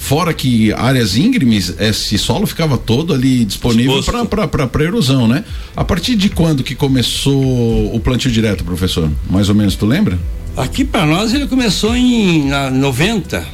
Fora 0.00 0.32
que 0.32 0.72
áreas 0.72 1.14
íngremes, 1.14 1.74
esse 1.78 2.16
solo 2.16 2.46
ficava 2.46 2.78
todo 2.78 3.12
ali 3.12 3.44
disponível 3.44 4.02
para 4.02 4.84
erosão, 4.84 5.28
né? 5.28 5.44
A 5.76 5.84
partir 5.84 6.16
de 6.16 6.30
quando 6.30 6.64
que 6.64 6.74
começou 6.74 7.94
o 7.94 8.00
plantio 8.00 8.30
direto, 8.30 8.64
professor? 8.64 9.10
Mais 9.28 9.50
ou 9.50 9.54
menos, 9.54 9.76
tu 9.76 9.84
lembra? 9.84 10.18
Aqui 10.56 10.86
para 10.86 11.04
nós 11.04 11.34
ele 11.34 11.46
começou 11.46 11.94
em 11.94 12.48
na, 12.48 12.70
90. 12.70 13.46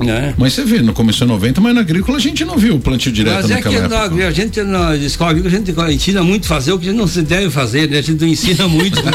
Né? 0.00 0.34
Mas 0.36 0.54
você 0.54 0.64
vê, 0.64 0.80
não 0.80 0.94
começou 0.94 1.26
em 1.26 1.30
90, 1.30 1.60
mas 1.60 1.74
na 1.74 1.82
agrícola 1.82 2.16
a 2.16 2.20
gente 2.20 2.42
não 2.44 2.56
viu 2.56 2.76
o 2.76 2.80
plantio 2.80 3.12
direto 3.12 3.34
mas 3.34 3.50
é 3.50 3.54
naquela 3.56 3.74
que 3.74 3.94
época. 3.94 4.16
Na, 4.16 4.26
a 4.26 4.30
gente 4.32 4.62
na 4.62 4.96
escola 4.96 5.30
agrícola 5.30 5.54
a 5.54 5.58
gente 5.58 5.70
ensina 5.94 6.22
muito 6.24 6.46
a 6.46 6.48
fazer 6.48 6.72
o 6.72 6.78
que 6.78 6.86
a 6.86 6.90
gente 6.90 6.98
não 6.98 7.06
se 7.06 7.20
deve 7.20 7.50
fazer, 7.50 7.88
né? 7.88 7.98
A 7.98 8.02
gente 8.02 8.20
não 8.20 8.28
ensina 8.28 8.66
muito. 8.66 8.98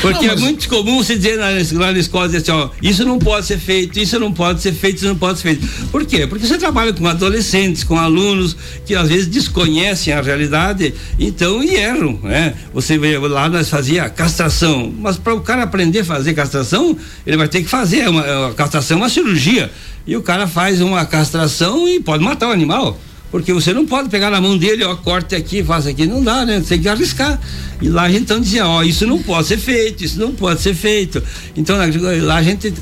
Porque 0.00 0.26
não, 0.26 0.34
é 0.34 0.36
muito 0.36 0.68
comum 0.68 1.02
se 1.02 1.16
dizer 1.16 1.36
lá, 1.36 1.48
lá 1.72 1.92
na 1.92 1.98
escola 1.98 2.26
assim, 2.26 2.50
ó, 2.50 2.70
isso 2.82 3.04
não 3.04 3.18
pode 3.18 3.46
ser 3.46 3.58
feito, 3.58 3.98
isso 3.98 4.18
não 4.18 4.32
pode 4.32 4.60
ser 4.60 4.72
feito, 4.72 4.96
isso 4.96 5.06
não 5.06 5.16
pode 5.16 5.38
ser 5.38 5.56
feito. 5.56 5.66
Por 5.90 6.04
quê? 6.04 6.26
Porque 6.26 6.46
você 6.46 6.58
trabalha 6.58 6.92
com 6.92 7.06
adolescentes, 7.06 7.82
com 7.82 7.98
alunos 7.98 8.56
que 8.84 8.94
às 8.94 9.08
vezes 9.08 9.26
desconhecem 9.26 10.12
a 10.12 10.20
realidade, 10.20 10.94
então 11.18 11.62
e 11.62 11.74
erram, 11.74 12.18
né? 12.22 12.54
Você 12.72 12.98
vê 12.98 13.16
lá 13.18 13.48
nós 13.48 13.68
fazia 13.68 14.08
castração, 14.08 14.92
mas 14.98 15.16
para 15.16 15.34
o 15.34 15.40
cara 15.40 15.62
aprender 15.62 16.00
a 16.00 16.04
fazer 16.04 16.34
castração, 16.34 16.96
ele 17.26 17.36
vai 17.36 17.48
ter 17.48 17.62
que 17.62 17.68
fazer 17.68 18.08
uma, 18.08 18.48
a 18.48 18.54
castração 18.54 18.98
é 18.98 19.00
uma 19.00 19.08
cirurgia. 19.08 19.70
E 20.06 20.16
o 20.16 20.22
cara 20.22 20.46
faz 20.46 20.80
uma 20.80 21.04
castração 21.04 21.88
e 21.88 21.98
pode 21.98 22.22
matar 22.22 22.48
o 22.48 22.52
animal. 22.52 22.98
Porque 23.30 23.52
você 23.52 23.72
não 23.72 23.84
pode 23.86 24.08
pegar 24.08 24.30
na 24.30 24.40
mão 24.40 24.56
dele, 24.56 24.84
ó, 24.84 24.94
corte 24.96 25.34
aqui, 25.34 25.62
faça 25.62 25.90
aqui, 25.90 26.06
não 26.06 26.22
dá, 26.22 26.44
né? 26.44 26.62
Tem 26.66 26.80
que 26.80 26.88
arriscar. 26.88 27.40
E 27.82 27.88
lá 27.88 28.04
a 28.04 28.08
gente 28.08 28.22
então 28.22 28.40
dizia, 28.40 28.66
ó, 28.66 28.82
isso 28.82 29.06
não 29.06 29.22
pode 29.22 29.48
ser 29.48 29.58
feito, 29.58 30.04
isso 30.04 30.18
não 30.18 30.32
pode 30.32 30.60
ser 30.60 30.74
feito. 30.74 31.22
Então 31.56 31.76
lá 31.76 32.36
a 32.36 32.42
gente 32.42 32.72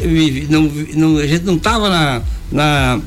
não, 0.51 0.63
não 0.95 1.19
a 1.19 1.27
gente 1.27 1.45
não 1.45 1.57
estava 1.57 1.89
na, 1.89 2.23
na 2.53 3.01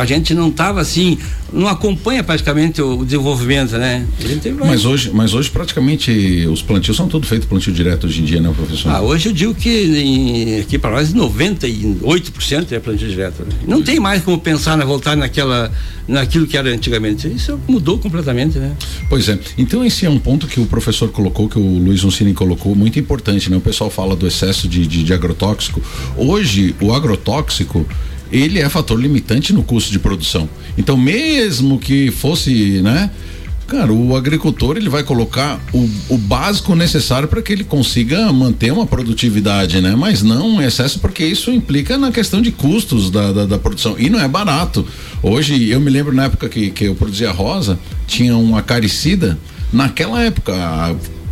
a 0.00 0.06
gente 0.06 0.32
não 0.32 0.48
estava 0.48 0.80
assim, 0.80 1.18
não 1.52 1.68
acompanha 1.68 2.24
praticamente 2.24 2.80
o, 2.80 3.04
desenvolvimento, 3.04 3.76
né? 3.76 4.06
Mas 4.58 4.86
hoje, 4.86 5.10
mas 5.12 5.34
hoje 5.34 5.50
praticamente 5.50 6.46
os 6.50 6.62
plantios 6.62 6.96
são 6.96 7.06
todos 7.06 7.28
feitos 7.28 7.46
plantio 7.46 7.70
direto 7.70 8.06
hoje 8.06 8.22
em 8.22 8.24
dia, 8.24 8.40
né, 8.40 8.50
professor? 8.56 8.90
Ah, 8.90 9.02
hoje 9.02 9.28
eu 9.28 9.32
digo 9.34 9.54
que 9.54 9.68
em, 9.68 10.60
aqui 10.60 10.78
para 10.78 10.92
nós 10.92 11.12
98% 11.12 12.72
é 12.72 12.78
plantio 12.78 13.08
direto. 13.08 13.42
Né? 13.42 13.50
Não 13.68 13.82
tem 13.82 14.00
mais 14.00 14.22
como 14.22 14.38
pensar 14.38 14.74
na 14.78 14.86
voltar 14.86 15.14
naquela 15.14 15.70
naquilo 16.08 16.46
que 16.46 16.56
era 16.56 16.70
antigamente. 16.70 17.28
Isso 17.28 17.60
mudou 17.68 17.98
completamente, 17.98 18.58
né? 18.58 18.74
Pois 19.08 19.28
é. 19.28 19.38
Então 19.58 19.84
esse 19.84 20.06
é 20.06 20.10
um 20.10 20.18
ponto 20.18 20.46
que 20.46 20.60
o 20.60 20.66
professor 20.66 21.10
colocou, 21.10 21.46
que 21.46 21.58
o 21.58 21.78
Luiz 21.78 22.02
Uncini 22.04 22.32
colocou, 22.32 22.74
muito 22.74 22.98
importante, 22.98 23.50
né? 23.50 23.56
O 23.58 23.60
pessoal 23.60 23.90
fala 23.90 24.16
do 24.16 24.26
excesso 24.26 24.66
de, 24.66 24.86
de, 24.86 25.04
de 25.04 25.12
agrotóxico. 25.12 25.82
Hoje 26.16 26.74
o 26.80 26.92
agrotóxico 26.94 27.86
ele 28.30 28.58
é 28.58 28.68
fator 28.68 29.00
limitante 29.00 29.52
no 29.52 29.62
custo 29.62 29.90
de 29.90 29.98
produção. 29.98 30.48
Então, 30.76 30.96
mesmo 30.96 31.78
que 31.78 32.10
fosse, 32.10 32.80
né? 32.82 33.10
Cara, 33.70 33.92
o 33.92 34.16
agricultor 34.16 34.76
ele 34.76 34.88
vai 34.88 35.04
colocar 35.04 35.60
o, 35.72 35.88
o 36.08 36.18
básico 36.18 36.74
necessário 36.74 37.28
para 37.28 37.40
que 37.40 37.52
ele 37.52 37.62
consiga 37.62 38.32
manter 38.32 38.72
uma 38.72 38.84
produtividade, 38.84 39.80
né? 39.80 39.94
Mas 39.96 40.24
não 40.24 40.56
um 40.56 40.60
excesso, 40.60 40.98
porque 40.98 41.24
isso 41.24 41.52
implica 41.52 41.96
na 41.96 42.10
questão 42.10 42.42
de 42.42 42.50
custos 42.50 43.12
da, 43.12 43.30
da, 43.30 43.46
da, 43.46 43.58
produção. 43.58 43.94
E 43.96 44.10
não 44.10 44.18
é 44.18 44.26
barato. 44.26 44.84
Hoje, 45.22 45.68
eu 45.70 45.80
me 45.80 45.88
lembro 45.88 46.12
na 46.12 46.24
época 46.24 46.48
que, 46.48 46.70
que 46.70 46.86
eu 46.86 46.96
produzia 46.96 47.30
rosa, 47.30 47.78
tinha 48.08 48.36
um 48.36 48.56
acaricida. 48.56 49.38
Naquela 49.72 50.20
época, 50.20 50.52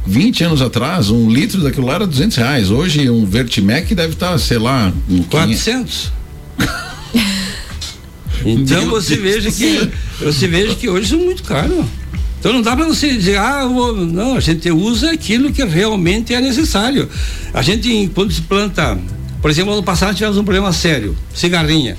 20 0.06 0.44
anos 0.44 0.62
atrás, 0.62 1.10
um 1.10 1.28
litro 1.28 1.60
daquilo 1.60 1.88
lá 1.88 1.96
era 1.96 2.06
200 2.06 2.36
reais. 2.36 2.70
Hoje, 2.70 3.10
um 3.10 3.26
Vertimec 3.26 3.92
deve 3.96 4.12
estar, 4.12 4.30
tá, 4.30 4.38
sei 4.38 4.58
lá, 4.58 4.92
um 5.10 5.24
400. 5.24 6.12
Então 8.44 8.88
você 8.88 9.16
veja 9.16 9.50
que 9.50 9.90
você 10.20 10.46
veja 10.46 10.74
que 10.74 10.88
hoje 10.88 11.08
são 11.08 11.18
muito 11.18 11.42
caros. 11.42 11.84
Então 12.38 12.52
não 12.52 12.62
dá 12.62 12.76
para 12.76 12.84
você 12.84 13.08
dizer, 13.16 13.36
ah, 13.36 13.66
vou, 13.66 13.96
não, 13.96 14.36
a 14.36 14.40
gente 14.40 14.70
usa 14.70 15.10
aquilo 15.10 15.52
que 15.52 15.64
realmente 15.64 16.32
é 16.32 16.40
necessário. 16.40 17.08
A 17.52 17.62
gente, 17.62 18.10
quando 18.14 18.32
se 18.32 18.42
planta, 18.42 18.96
por 19.42 19.50
exemplo, 19.50 19.72
ano 19.72 19.82
passado 19.82 20.14
tivemos 20.14 20.38
um 20.38 20.44
problema 20.44 20.72
sério, 20.72 21.16
cigarrinha. 21.34 21.96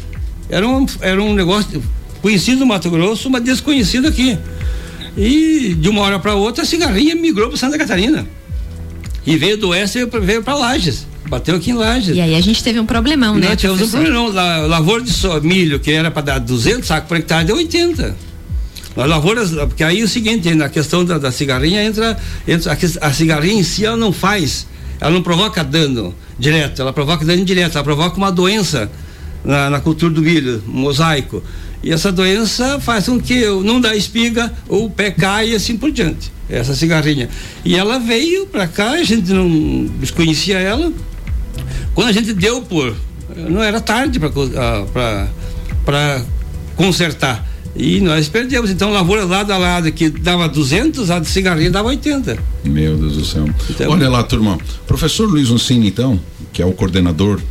Era 0.50 0.68
um, 0.68 0.86
era 1.02 1.22
um 1.22 1.34
negócio 1.34 1.84
conhecido 2.22 2.60
no 2.60 2.66
Mato 2.66 2.90
Grosso, 2.90 3.30
mas 3.30 3.44
desconhecido 3.44 4.08
aqui. 4.08 4.38
E 5.18 5.76
de 5.78 5.90
uma 5.90 6.02
hora 6.02 6.20
para 6.20 6.36
outra 6.36 6.64
a 6.64 6.66
cigarrinha 6.66 7.16
migrou 7.16 7.50
para 7.50 7.58
Santa 7.58 7.78
Catarina. 7.78 8.26
E 9.26 9.36
veio 9.36 9.58
do 9.58 9.70
oeste 9.70 10.00
e 10.00 10.20
veio 10.22 10.42
para 10.42 10.56
Lages. 10.56 11.06
Bateu 11.30 11.56
aqui 11.56 11.70
em 11.70 11.76
Lages. 11.76 12.16
E 12.16 12.20
aí 12.20 12.34
a 12.34 12.42
gente 12.42 12.64
teve 12.64 12.80
um 12.80 12.86
problemão, 12.86 13.36
né? 13.36 13.50
Nós 13.50 13.58
tivemos 13.58 13.82
um 13.82 13.90
problemão. 13.90 14.34
La, 14.34 14.58
lavoura 14.66 15.04
de 15.04 15.12
so, 15.12 15.40
milho, 15.42 15.80
que 15.80 15.92
era 15.92 16.10
para 16.10 16.24
dar 16.24 16.40
200 16.40 16.88
sacos 16.88 17.08
por 17.08 17.18
hectare, 17.18 17.46
deu 17.46 17.56
80. 17.56 18.16
As 18.98 19.08
lavouras, 19.08 19.52
porque 19.52 19.84
aí 19.84 20.02
é 20.02 20.04
o 20.04 20.08
seguinte, 20.08 20.54
na 20.56 20.68
questão 20.68 21.06
da, 21.06 21.18
da 21.18 21.32
cigarrinha 21.32 21.84
entra, 21.84 22.18
entra 22.48 22.74
a, 22.74 23.08
a, 23.08 23.14
cigarrinha 23.14 23.62
em 23.62 23.64
si 23.64 23.86
ela 23.86 23.96
não 23.96 24.12
faz, 24.12 24.66
ela 25.00 25.12
não 25.12 25.22
provoca 25.22 25.64
dano 25.64 26.14
direto, 26.38 26.82
ela 26.82 26.92
provoca 26.92 27.24
dano 27.24 27.40
indireto, 27.40 27.76
ela 27.76 27.84
provoca 27.84 28.18
uma 28.18 28.32
doença 28.32 28.92
na, 29.46 29.70
na 29.70 29.80
cultura 29.80 30.14
do 30.14 30.22
milho, 30.22 30.64
um 30.68 30.72
mosaico. 30.72 31.44
E 31.82 31.94
essa 31.94 32.12
doença 32.12 32.80
faz 32.80 33.06
com 33.06 33.22
que 33.22 33.46
não 33.64 33.80
dá 33.80 33.96
espiga 33.96 34.52
ou 34.68 34.86
o 34.86 34.90
pé 34.90 35.12
cai 35.12 35.52
e 35.52 35.56
assim 35.56 35.78
por 35.78 35.92
diante. 35.92 36.32
Essa 36.50 36.74
cigarrinha. 36.74 37.30
E 37.64 37.76
ela 37.76 38.00
veio 38.00 38.48
para 38.48 38.68
cá, 38.68 38.92
a 38.92 39.04
gente 39.04 39.32
não 39.32 39.86
desconhecia 40.00 40.58
ela, 40.60 40.92
quando 42.00 42.08
a 42.08 42.14
gente 42.14 42.32
deu 42.32 42.62
por. 42.62 42.96
Não 43.36 43.62
era 43.62 43.82
tarde 43.82 44.22
para 44.22 44.30
uh, 46.22 46.26
consertar. 46.78 47.46
E 47.76 48.00
nós 48.00 48.30
perdemos. 48.30 48.70
Então, 48.70 48.90
lavoura 48.90 49.26
lado 49.26 49.52
a 49.52 49.58
lado 49.58 49.92
que 49.92 50.10
dava 50.10 50.48
200, 50.48 51.12
a 51.12 51.20
de 51.20 51.28
cigarrinha 51.28 51.70
dava 51.70 51.90
80. 51.90 52.38
Meu 52.64 52.96
Deus 52.96 53.18
do 53.18 53.26
céu. 53.26 53.50
Então, 53.70 53.92
Olha 53.92 54.10
lá, 54.10 54.24
turma. 54.24 54.58
Professor 54.88 55.28
Luiz 55.28 55.50
Uncini, 55.50 55.90
então, 55.90 56.18
que 56.54 56.62
é 56.62 56.66
o 56.66 56.72
coordenador 56.72 57.42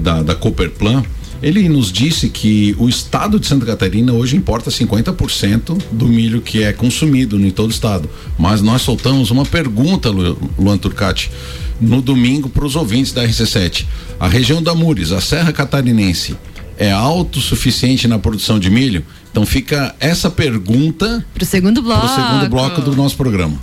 da, 0.00 0.22
da 0.22 0.36
Cooperplan, 0.36 1.02
ele 1.42 1.68
nos 1.68 1.90
disse 1.90 2.28
que 2.28 2.76
o 2.78 2.88
estado 2.88 3.40
de 3.40 3.48
Santa 3.48 3.66
Catarina 3.66 4.12
hoje 4.12 4.36
importa 4.36 4.70
50% 4.70 5.76
do 5.90 6.06
milho 6.06 6.40
que 6.40 6.62
é 6.62 6.72
consumido 6.72 7.36
em 7.36 7.50
todo 7.50 7.66
o 7.66 7.72
estado. 7.72 8.08
Mas 8.38 8.62
nós 8.62 8.82
soltamos 8.82 9.32
uma 9.32 9.44
pergunta, 9.44 10.08
Luan 10.08 10.78
Turcati 10.78 11.32
no 11.80 12.00
domingo 12.00 12.48
para 12.48 12.64
os 12.64 12.76
ouvintes 12.76 13.12
da 13.12 13.24
RC7. 13.26 13.86
A 14.18 14.28
região 14.28 14.62
da 14.62 14.74
Mures, 14.74 15.12
a 15.12 15.20
Serra 15.20 15.52
Catarinense, 15.52 16.36
é 16.76 16.92
autossuficiente 16.92 18.06
na 18.06 18.18
produção 18.18 18.58
de 18.58 18.70
milho? 18.70 19.04
Então 19.30 19.44
fica 19.44 19.94
essa 20.00 20.30
pergunta 20.30 21.24
para 21.34 21.42
o 21.42 21.46
segundo 21.46 21.82
bloco. 21.82 22.06
Pro 22.06 22.14
segundo 22.14 22.48
bloco 22.48 22.80
do 22.80 22.94
nosso 22.94 23.16
programa. 23.16 23.58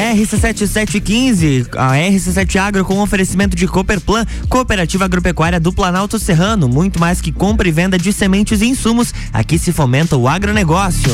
RC7715, 0.00 1.68
a 1.76 1.92
RC7 1.92 2.56
Agro 2.56 2.84
com 2.84 3.00
oferecimento 3.00 3.54
de 3.54 3.68
Cooperplan, 3.68 4.24
Cooperativa 4.48 5.04
Agropecuária 5.04 5.60
do 5.60 5.72
Planalto 5.72 6.18
Serrano, 6.18 6.68
muito 6.68 6.98
mais 6.98 7.20
que 7.20 7.30
compra 7.30 7.68
e 7.68 7.72
venda 7.72 7.98
de 7.98 8.12
sementes 8.12 8.62
e 8.62 8.66
insumos, 8.66 9.12
aqui 9.32 9.58
se 9.58 9.72
fomenta 9.72 10.16
o 10.16 10.26
agronegócio. 10.26 11.12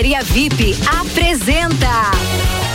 Barbearia 0.00 0.22
VIP 0.22 0.74
apresenta 0.98 2.10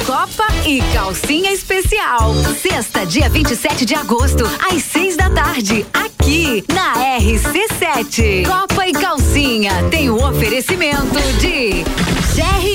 Copa 0.06 0.46
e 0.64 0.80
Calcinha 0.94 1.52
Especial. 1.52 2.36
Sexta, 2.62 3.04
dia 3.04 3.28
27 3.28 3.84
de 3.84 3.96
agosto, 3.96 4.44
às 4.72 4.84
seis 4.84 5.18
da 5.18 5.28
tarde, 5.32 5.84
aqui 5.92 6.64
na 6.72 6.94
RC7. 7.18 8.46
Copa 8.46 8.88
e 8.88 8.92
Calcinha 8.92 9.72
tem 9.90 10.12
o 10.12 10.18
um 10.18 10.30
oferecimento 10.30 11.20
de 11.40 11.84
GR 12.36 12.75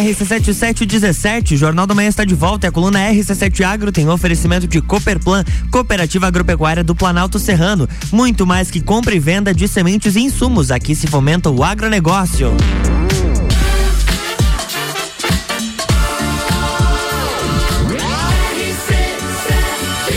RC7717, 0.00 1.56
Jornal 1.56 1.86
da 1.86 1.94
Manhã 1.94 2.08
está 2.08 2.24
de 2.24 2.34
volta 2.34 2.66
e 2.66 2.68
a 2.68 2.72
coluna 2.72 2.98
RC7 2.98 3.62
Agro 3.62 3.92
tem 3.92 4.08
oferecimento 4.08 4.66
de 4.66 4.80
Cooperplan, 4.80 5.44
Cooperativa 5.70 6.26
Agropecuária 6.26 6.82
do 6.82 6.94
Planalto 6.94 7.38
Serrano. 7.38 7.88
Muito 8.10 8.46
mais 8.46 8.70
que 8.70 8.80
compra 8.80 9.14
e 9.14 9.18
venda 9.18 9.52
de 9.52 9.68
sementes 9.68 10.16
e 10.16 10.20
insumos. 10.20 10.70
Aqui 10.70 10.94
se 10.94 11.06
fomenta 11.06 11.50
o 11.50 11.62
agronegócio. 11.62 12.52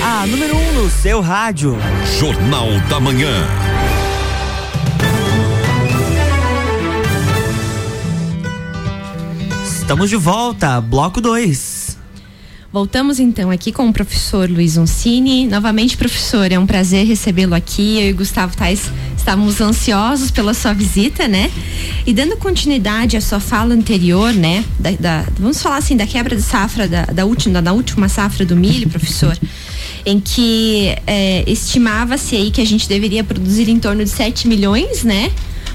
A 0.02 0.26
número 0.26 0.56
1 0.56 0.60
um 0.60 0.84
no 0.84 0.90
seu 0.90 1.20
rádio. 1.20 1.78
Jornal 2.18 2.68
da 2.90 3.00
Manhã. 3.00 3.63
Estamos 9.84 10.10
de 10.10 10.16
volta, 10.16 10.80
bloco 10.80 11.20
2. 11.20 11.98
Voltamos 12.72 13.20
então 13.20 13.52
aqui 13.52 13.70
com 13.70 13.90
o 13.90 13.92
professor 13.92 14.50
Luiz 14.50 14.78
Oncini. 14.78 15.46
Novamente, 15.46 15.98
professor, 15.98 16.50
é 16.50 16.58
um 16.58 16.66
prazer 16.66 17.06
recebê-lo 17.06 17.54
aqui. 17.54 18.00
Eu 18.00 18.10
e 18.10 18.14
Gustavo 18.14 18.56
Tais 18.56 18.90
estávamos 19.18 19.60
ansiosos 19.60 20.32
pela 20.32 20.54
sua 20.54 20.72
visita, 20.74 21.28
né? 21.28 21.52
E 22.08 22.14
dando 22.14 22.38
continuidade 22.38 23.18
à 23.18 23.22
sua 23.22 23.42
fala 23.42 23.76
anterior, 23.76 24.34
né? 24.34 24.64
Da, 24.80 24.92
da, 24.92 25.26
vamos 25.38 25.62
falar 25.62 25.78
assim, 25.78 25.98
da 25.98 26.08
quebra 26.08 26.34
de 26.34 26.42
safra, 26.42 26.88
da, 26.88 27.04
da, 27.04 27.26
última, 27.26 27.62
da 27.62 27.74
última 27.74 28.08
safra 28.08 28.46
do 28.46 28.56
milho, 28.56 28.90
professor, 28.90 29.38
em 30.06 30.18
que 30.18 30.96
é, 31.06 31.44
estimava-se 31.46 32.38
aí 32.38 32.52
que 32.52 32.62
a 32.62 32.66
gente 32.66 32.88
deveria 32.88 33.24
produzir 33.24 33.68
em 33.68 33.80
torno 33.80 34.02
de 34.02 34.10
7 34.10 34.48
milhões, 34.48 35.04
né? 35.04 35.30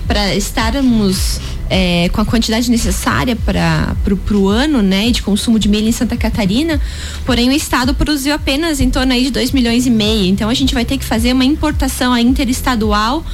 Para 0.07 0.35
estarmos 0.35 1.39
é, 1.71 2.09
com 2.11 2.21
a 2.21 2.25
quantidade 2.25 2.71
necessária 2.71 3.37
para 3.37 3.97
o 4.33 4.49
ano 4.49 4.83
né, 4.83 5.11
de 5.11 5.23
consumo 5.23 5.59
de 5.59 5.69
milho 5.69 5.89
em 5.89 5.93
Santa 5.93 6.17
Catarina, 6.17 6.81
porém 7.25 7.49
o 7.49 7.53
estado 7.53 7.95
produziu 7.95 8.35
apenas 8.35 8.81
em 8.81 8.91
torno 8.91 9.13
aí 9.13 9.25
de 9.25 9.31
2 9.31 9.53
milhões 9.53 9.87
e 9.87 9.91
meio. 9.91 10.27
Então 10.27 10.49
a 10.49 10.55
gente 10.55 10.75
vai 10.75 10.85
ter 10.85 10.99
que 10.99 11.05
fazer 11.05 11.33
uma 11.33 11.45
importação 11.45 12.17
interestadual 12.17 13.25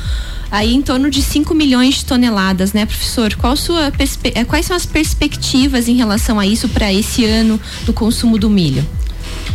aí 0.50 0.74
em 0.74 0.82
torno 0.82 1.10
de 1.10 1.20
5 1.22 1.52
milhões 1.54 1.96
de 1.96 2.04
toneladas, 2.04 2.72
né, 2.72 2.86
professor? 2.86 3.34
Qual 3.34 3.56
sua 3.56 3.92
é, 4.34 4.44
quais 4.44 4.66
são 4.66 4.76
as 4.76 4.86
perspectivas 4.86 5.88
em 5.88 5.96
relação 5.96 6.38
a 6.38 6.46
isso 6.46 6.68
para 6.68 6.92
esse 6.92 7.24
ano 7.24 7.60
do 7.84 7.92
consumo 7.92 8.38
do 8.38 8.48
milho? 8.48 8.86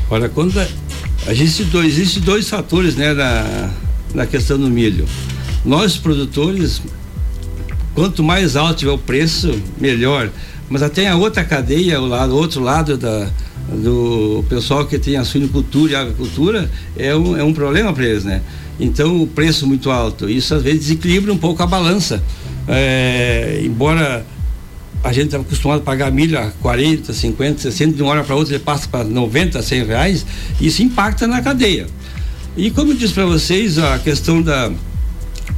Olha, 0.10 0.28
quando 0.28 0.60
a, 0.60 0.68
a 1.28 1.34
gente 1.34 1.64
dois, 1.66 1.88
existe 1.88 2.20
dois 2.20 2.50
fatores, 2.50 2.96
né, 2.96 3.14
na, 3.14 3.70
na 4.14 4.26
questão 4.26 4.58
do 4.58 4.70
milho. 4.70 5.06
Nós 5.64 5.98
produtores 5.98 6.82
Quanto 8.00 8.24
mais 8.24 8.56
alto 8.56 8.76
tiver 8.76 8.94
o 8.94 8.98
preço, 8.98 9.62
melhor. 9.78 10.30
Mas 10.70 10.82
até 10.82 11.10
a 11.10 11.18
outra 11.18 11.44
cadeia, 11.44 12.00
o 12.00 12.08
lado, 12.08 12.34
outro 12.34 12.64
lado 12.64 12.96
da, 12.96 13.30
do 13.68 14.42
pessoal 14.48 14.86
que 14.86 14.98
tem 14.98 15.18
a 15.18 15.26
suinicultura 15.26 15.92
e 15.92 15.96
a 15.98 16.02
agricultura, 16.04 16.72
é 16.96 17.14
um, 17.14 17.36
é 17.36 17.44
um 17.44 17.54
problema 17.54 17.92
para 17.92 18.06
eles, 18.06 18.24
né? 18.24 18.42
Então 18.80 19.22
o 19.22 19.28
preço 19.28 19.68
muito 19.68 19.92
alto, 19.92 20.30
isso 20.30 20.56
às 20.56 20.64
vezes 20.64 20.80
desequilibra 20.80 21.34
um 21.34 21.38
pouco 21.38 21.62
a 21.62 21.68
balança. 21.68 22.24
É, 22.70 23.60
embora 23.66 24.26
a 25.04 25.12
gente 25.12 25.26
estava 25.26 25.44
acostumado 25.44 25.80
a 25.80 25.84
pagar 25.84 26.10
milho 26.10 26.40
a 26.40 26.52
40, 26.62 27.12
50, 27.12 27.60
60, 27.64 27.98
de 27.98 28.02
uma 28.02 28.12
hora 28.12 28.24
para 28.24 28.34
outra 28.34 28.56
ele 28.56 28.64
passa 28.64 28.88
para 28.88 29.04
90, 29.04 29.62
100 29.62 29.84
reais, 29.84 30.26
isso 30.62 30.82
impacta 30.82 31.28
na 31.28 31.42
cadeia. 31.42 31.86
E 32.56 32.72
como 32.72 32.94
eu 32.94 32.96
disse 32.96 33.14
para 33.14 33.26
vocês, 33.26 33.78
a 33.78 34.00
questão 34.00 34.42
da, 34.42 34.72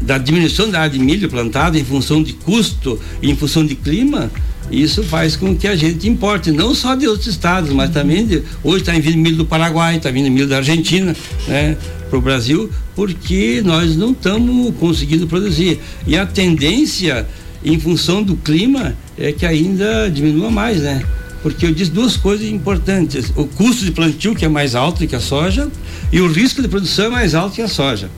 da 0.01 0.17
diminuição 0.17 0.69
da 0.69 0.81
área 0.81 0.91
de 0.91 0.99
milho 0.99 1.29
plantada 1.29 1.77
em 1.77 1.83
função 1.83 2.23
de 2.23 2.33
custo 2.33 2.99
e 3.21 3.29
em 3.29 3.35
função 3.35 3.65
de 3.65 3.75
clima, 3.75 4.31
isso 4.71 5.03
faz 5.03 5.35
com 5.35 5.55
que 5.55 5.67
a 5.67 5.75
gente 5.75 6.07
importe 6.07 6.51
não 6.51 6.73
só 6.73 6.95
de 6.95 7.07
outros 7.07 7.27
estados, 7.27 7.71
mas 7.71 7.89
também 7.89 8.25
de, 8.25 8.43
hoje 8.63 8.83
está 8.83 8.93
vindo 8.93 9.17
milho 9.17 9.37
do 9.37 9.45
Paraguai, 9.45 9.97
está 9.97 10.09
vindo 10.09 10.31
milho 10.31 10.47
da 10.47 10.57
Argentina, 10.57 11.15
né, 11.47 11.77
para 12.09 12.17
o 12.17 12.21
Brasil, 12.21 12.69
porque 12.95 13.61
nós 13.63 13.95
não 13.95 14.11
estamos 14.11 14.73
conseguindo 14.75 15.27
produzir. 15.27 15.79
E 16.07 16.17
a 16.17 16.25
tendência, 16.25 17.27
em 17.63 17.79
função 17.79 18.23
do 18.23 18.35
clima, 18.35 18.95
é 19.17 19.31
que 19.31 19.45
ainda 19.45 20.09
diminua 20.09 20.49
mais, 20.49 20.81
né? 20.81 21.03
Porque 21.43 21.65
eu 21.65 21.73
disse 21.73 21.91
duas 21.91 22.15
coisas 22.15 22.47
importantes: 22.47 23.31
o 23.35 23.45
custo 23.45 23.83
de 23.83 23.91
plantio 23.91 24.35
que 24.35 24.45
é 24.45 24.49
mais 24.49 24.75
alto 24.75 25.05
que 25.07 25.15
a 25.15 25.19
soja 25.19 25.69
e 26.11 26.19
o 26.21 26.27
risco 26.31 26.61
de 26.61 26.67
produção 26.67 27.05
é 27.05 27.09
mais 27.09 27.33
alto 27.33 27.55
que 27.55 27.61
a 27.61 27.67
soja. 27.67 28.09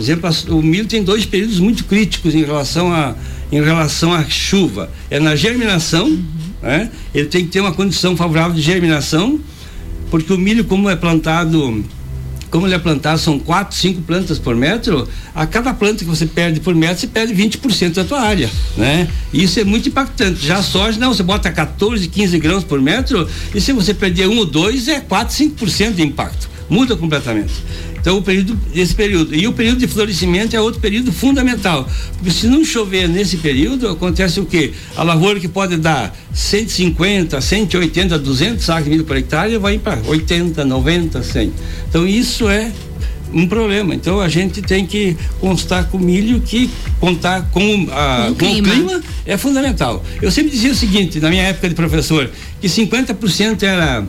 Por 0.00 0.04
exemplo, 0.04 0.58
o 0.58 0.62
milho 0.62 0.86
tem 0.86 1.02
dois 1.02 1.26
períodos 1.26 1.60
muito 1.60 1.84
críticos 1.84 2.34
em 2.34 2.42
relação 2.42 2.90
a, 2.90 3.14
em 3.52 3.62
relação 3.62 4.14
à 4.14 4.24
chuva. 4.24 4.90
É 5.10 5.20
na 5.20 5.36
germinação, 5.36 6.06
uhum. 6.06 6.22
né? 6.62 6.90
ele 7.14 7.26
tem 7.26 7.44
que 7.44 7.50
ter 7.50 7.60
uma 7.60 7.72
condição 7.72 8.16
favorável 8.16 8.54
de 8.54 8.62
germinação, 8.62 9.38
porque 10.10 10.32
o 10.32 10.38
milho, 10.38 10.64
como 10.64 10.88
é 10.88 10.96
plantado 10.96 11.84
como 12.50 12.66
ele 12.66 12.74
é 12.74 12.78
plantado, 12.78 13.20
são 13.20 13.38
quatro, 13.38 13.76
cinco 13.76 14.02
plantas 14.02 14.36
por 14.36 14.56
metro, 14.56 15.06
a 15.32 15.46
cada 15.46 15.72
planta 15.72 15.98
que 15.98 16.10
você 16.10 16.26
perde 16.26 16.58
por 16.58 16.74
metro, 16.74 16.98
você 16.98 17.06
perde 17.06 17.32
20% 17.32 17.94
da 17.94 18.02
tua 18.02 18.20
área, 18.22 18.50
né? 18.76 19.06
Isso 19.32 19.60
é 19.60 19.64
muito 19.64 19.88
impactante. 19.88 20.44
Já 20.44 20.56
a 20.56 20.62
soja, 20.62 20.98
não, 20.98 21.14
você 21.14 21.22
bota 21.22 21.48
14, 21.52 22.08
15 22.08 22.38
grãos 22.40 22.64
por 22.64 22.80
metro, 22.80 23.28
e 23.54 23.60
se 23.60 23.72
você 23.72 23.94
perder 23.94 24.26
um 24.26 24.38
ou 24.38 24.46
dois, 24.46 24.88
é 24.88 24.98
4, 24.98 25.32
5% 25.32 25.92
de 25.92 26.02
impacto. 26.02 26.50
Muda 26.68 26.96
completamente. 26.96 27.52
Então, 28.00 28.16
o 28.16 28.22
período, 28.22 28.58
esse 28.74 28.94
período. 28.94 29.34
E 29.34 29.46
o 29.46 29.52
período 29.52 29.78
de 29.78 29.86
florescimento 29.86 30.56
é 30.56 30.60
outro 30.60 30.80
período 30.80 31.12
fundamental. 31.12 31.88
Porque 32.14 32.30
se 32.30 32.46
não 32.46 32.64
chover 32.64 33.08
nesse 33.08 33.36
período, 33.36 33.88
acontece 33.88 34.40
o 34.40 34.46
quê? 34.46 34.72
A 34.96 35.02
lavoura 35.02 35.38
que 35.38 35.48
pode 35.48 35.76
dar 35.76 36.16
150, 36.32 37.40
180, 37.40 38.18
200 38.18 38.64
sacos 38.64 38.84
de 38.84 38.90
milho 38.90 39.04
por 39.04 39.16
hectare 39.16 39.56
vai 39.58 39.78
para 39.78 40.00
80, 40.06 40.64
90, 40.64 41.22
100. 41.22 41.52
Então, 41.88 42.06
isso 42.06 42.48
é 42.48 42.72
um 43.32 43.46
problema. 43.46 43.94
Então 43.94 44.20
a 44.20 44.28
gente 44.28 44.60
tem 44.62 44.84
que 44.86 45.16
constar 45.38 45.88
com 45.88 45.98
o 45.98 46.00
milho 46.00 46.40
que 46.40 46.70
contar 46.98 47.48
com, 47.50 47.86
a, 47.92 48.26
com, 48.28 48.34
com 48.34 48.52
o 48.52 48.62
clima 48.62 49.00
é 49.24 49.36
fundamental. 49.36 50.04
Eu 50.20 50.30
sempre 50.30 50.50
dizia 50.50 50.72
o 50.72 50.74
seguinte, 50.74 51.20
na 51.20 51.30
minha 51.30 51.44
época 51.44 51.68
de 51.68 51.74
professor, 51.74 52.30
que 52.60 52.66
50% 52.66 53.62
era 53.62 54.04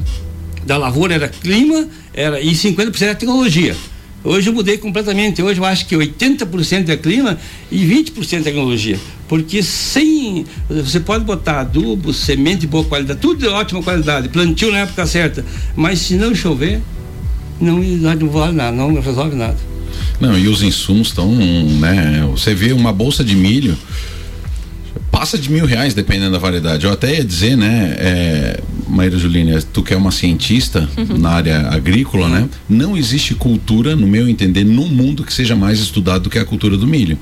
da 0.66 0.78
lavoura 0.78 1.16
era 1.16 1.28
clima 1.28 1.88
era, 2.14 2.42
e 2.42 2.52
50% 2.52 3.02
era 3.02 3.16
tecnologia. 3.16 3.76
Hoje 4.24 4.50
eu 4.50 4.54
mudei 4.54 4.78
completamente. 4.78 5.42
Hoje 5.42 5.60
eu 5.60 5.66
acho 5.66 5.86
que 5.88 5.96
80% 5.96 6.90
é 6.90 6.98
clima 6.98 7.38
e 7.72 7.78
20% 7.78 8.40
é 8.40 8.42
tecnologia. 8.42 9.00
Porque 9.28 9.64
sem. 9.64 10.46
Você 10.70 11.00
pode 11.00 11.26
botar 11.26 11.62
adubo, 11.62 12.14
semente 12.14 12.62
de 12.62 12.68
boa 12.68 12.84
qualidade, 12.84 13.20
tudo 13.20 13.40
de 13.40 13.48
ótima 13.48 13.82
qualidade, 13.82 14.30
plantio 14.30 14.72
na 14.72 14.80
época 14.80 15.06
certa. 15.08 15.44
Mas 15.76 16.00
se 16.00 16.16
não 16.16 16.36
chover, 16.36 16.82
não, 17.60 17.80
não 17.80 18.30
vale 18.30 18.54
nada, 18.54 18.76
não 18.76 18.94
resolve 19.00 19.36
nada. 19.36 19.58
Não, 20.20 20.38
e 20.38 20.48
os 20.48 20.62
insumos 20.62 21.08
estão, 21.08 21.34
né? 21.34 22.28
Você 22.32 22.54
vê 22.54 22.74
uma 22.74 22.94
bolsa 22.94 23.24
de 23.24 23.36
milho 23.36 23.76
passa 25.12 25.38
de 25.38 25.52
mil 25.52 25.66
reais 25.66 25.94
dependendo 25.94 26.32
da 26.32 26.40
variedade. 26.40 26.86
Eu 26.86 26.92
até 26.92 27.18
ia 27.18 27.24
dizer, 27.24 27.56
né? 27.56 27.96
É, 28.00 28.60
Maíra 28.92 29.18
Juline, 29.18 29.62
tu 29.74 29.82
que 29.82 29.94
é 29.94 29.98
uma 29.98 30.12
cientista 30.12 30.88
na 31.18 31.30
área 31.30 31.70
agrícola, 31.70 32.28
né? 32.28 32.50
Não 32.70 32.98
existe 32.98 33.34
cultura, 33.34 33.96
no 33.96 34.06
meu 34.06 34.28
entender, 34.28 34.64
no 34.64 34.86
mundo 34.86 35.24
que 35.24 35.34
seja 35.34 35.56
mais 35.56 35.80
estudada 35.80 36.20
do 36.20 36.30
que 36.30 36.38
a 36.38 36.46
cultura 36.46 36.78
do 36.78 36.86
milho. 36.86 37.18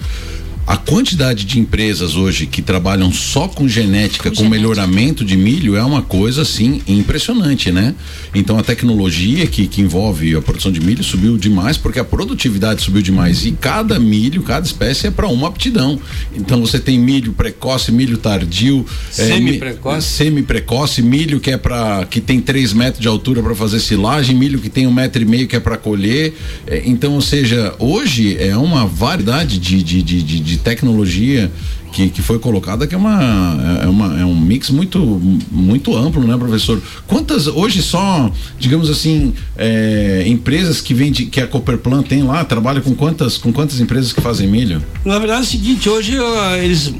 A 0.69 0.77
quantidade 0.77 1.45
de 1.45 1.59
empresas 1.59 2.15
hoje 2.15 2.45
que 2.45 2.61
trabalham 2.61 3.11
só 3.11 3.47
com 3.47 3.67
genética, 3.67 4.29
com, 4.29 4.35
com 4.35 4.43
genética. 4.43 4.49
melhoramento 4.55 5.25
de 5.25 5.35
milho 5.35 5.75
é 5.75 5.83
uma 5.83 6.03
coisa 6.03 6.43
assim 6.43 6.79
impressionante, 6.87 7.71
né? 7.71 7.95
Então 8.35 8.55
a 8.55 8.61
tecnologia 8.61 9.47
que, 9.47 9.65
que 9.65 9.81
envolve 9.81 10.35
a 10.35 10.41
produção 10.43 10.71
de 10.71 10.79
milho 10.79 11.03
subiu 11.03 11.39
demais 11.39 11.75
porque 11.75 11.97
a 11.97 12.03
produtividade 12.03 12.83
subiu 12.83 13.01
demais 13.01 13.47
e 13.47 13.51
cada 13.53 13.97
milho, 13.97 14.43
cada 14.43 14.63
espécie 14.63 15.07
é 15.07 15.11
para 15.11 15.27
uma 15.27 15.47
aptidão. 15.47 15.99
Então 16.35 16.61
você 16.61 16.77
tem 16.77 16.99
milho 16.99 17.33
precoce, 17.33 17.91
milho 17.91 18.19
tardio, 18.19 18.85
semi-precoce, 19.09 19.97
é, 19.97 20.01
semi-precoce, 20.01 21.01
milho 21.01 21.39
que 21.39 21.49
é 21.49 21.57
para 21.57 22.05
que 22.05 22.21
tem 22.21 22.39
3 22.39 22.73
metros 22.73 23.01
de 23.01 23.07
altura 23.07 23.41
para 23.41 23.55
fazer 23.55 23.79
silagem, 23.79 24.35
milho 24.35 24.59
que 24.59 24.69
tem 24.69 24.85
um 24.85 24.93
metro 24.93 25.19
e 25.19 25.25
meio 25.25 25.47
que 25.47 25.55
é 25.55 25.59
para 25.59 25.77
colher. 25.77 26.35
É, 26.67 26.83
então, 26.85 27.13
ou 27.13 27.21
seja, 27.21 27.73
hoje 27.79 28.37
é 28.37 28.55
uma 28.55 28.85
variedade 28.85 29.57
de, 29.57 29.81
de, 29.81 30.03
de, 30.03 30.21
de 30.21 30.58
tecnologia 30.59 31.51
que, 31.91 32.09
que 32.09 32.21
foi 32.21 32.37
colocada 32.37 32.85
que 32.85 32.93
é 32.93 32.97
uma, 32.97 33.81
é 33.83 33.87
uma 33.87 34.21
é 34.21 34.25
um 34.25 34.39
mix 34.39 34.69
muito 34.69 34.99
muito 35.51 35.95
amplo 35.95 36.25
né 36.25 36.37
professor 36.37 36.81
quantas 37.07 37.47
hoje 37.47 37.81
só 37.81 38.31
digamos 38.59 38.89
assim 38.89 39.33
é, 39.57 40.23
empresas 40.27 40.81
que 40.81 40.93
vende 40.93 41.25
que 41.25 41.41
a 41.41 41.47
Cooperplan 41.47 42.03
tem 42.03 42.23
lá 42.23 42.43
trabalha 42.45 42.81
com 42.81 42.93
quantas 42.93 43.37
com 43.37 43.51
quantas 43.51 43.79
empresas 43.79 44.13
que 44.13 44.21
fazem 44.21 44.47
milho 44.47 44.83
na 45.03 45.17
verdade 45.17 45.41
é 45.41 45.43
o 45.43 45.47
seguinte 45.47 45.89
hoje 45.89 46.13
eles 46.61 46.93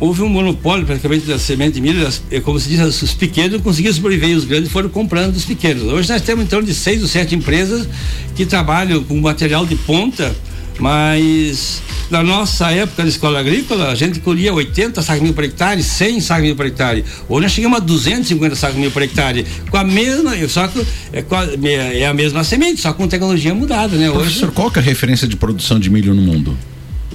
houve 0.00 0.22
um 0.22 0.28
monopólio 0.28 0.86
praticamente 0.86 1.26
da 1.26 1.38
semente 1.38 1.74
de 1.74 1.80
milho, 1.82 2.08
é 2.30 2.40
como 2.40 2.58
se 2.58 2.70
diz, 2.70 3.02
os 3.02 3.12
pequenos 3.12 3.52
não 3.52 3.60
conseguiam 3.60 3.92
sobreviver, 3.92 4.34
os 4.34 4.44
grandes 4.46 4.72
foram 4.72 4.88
comprando 4.88 5.34
dos 5.34 5.44
pequenos. 5.44 5.82
Hoje 5.82 6.08
nós 6.10 6.22
temos 6.22 6.44
em 6.46 6.48
torno 6.48 6.66
de 6.66 6.72
seis 6.72 7.02
ou 7.02 7.06
sete 7.06 7.34
empresas 7.34 7.86
que 8.34 8.46
trabalham 8.46 9.04
com 9.04 9.20
material 9.20 9.66
de 9.66 9.76
ponta 9.76 10.34
mas 10.80 11.82
na 12.10 12.22
nossa 12.22 12.72
época 12.72 13.04
de 13.04 13.10
escola 13.10 13.38
agrícola, 13.38 13.90
a 13.90 13.94
gente 13.94 14.18
colhia 14.18 14.52
80 14.52 15.00
sacos 15.02 15.22
mil 15.22 15.32
por 15.32 15.44
hectare, 15.44 15.82
100 15.82 16.20
sacos 16.20 16.44
mil 16.44 16.56
por 16.56 16.66
hectare. 16.66 17.04
Hoje 17.28 17.42
nós 17.42 17.52
chegamos 17.52 17.78
a 17.78 17.80
250 17.80 18.56
sacos 18.56 18.76
mil 18.76 18.90
por 18.90 19.02
hectare. 19.02 19.46
Com 19.70 19.76
a 19.76 19.84
mesma, 19.84 20.32
só 20.48 20.66
que 20.66 20.84
é, 21.12 22.00
é 22.00 22.06
a 22.06 22.14
mesma 22.14 22.42
semente, 22.42 22.80
só 22.80 22.92
com 22.92 23.06
tecnologia 23.06 23.54
mudada, 23.54 23.96
né? 23.96 24.10
Professor, 24.10 24.46
Hoje, 24.46 24.54
qual 24.54 24.72
é 24.74 24.78
a 24.78 24.82
referência 24.82 25.28
de 25.28 25.36
produção 25.36 25.78
de 25.78 25.88
milho 25.88 26.14
no 26.14 26.22
mundo? 26.22 26.56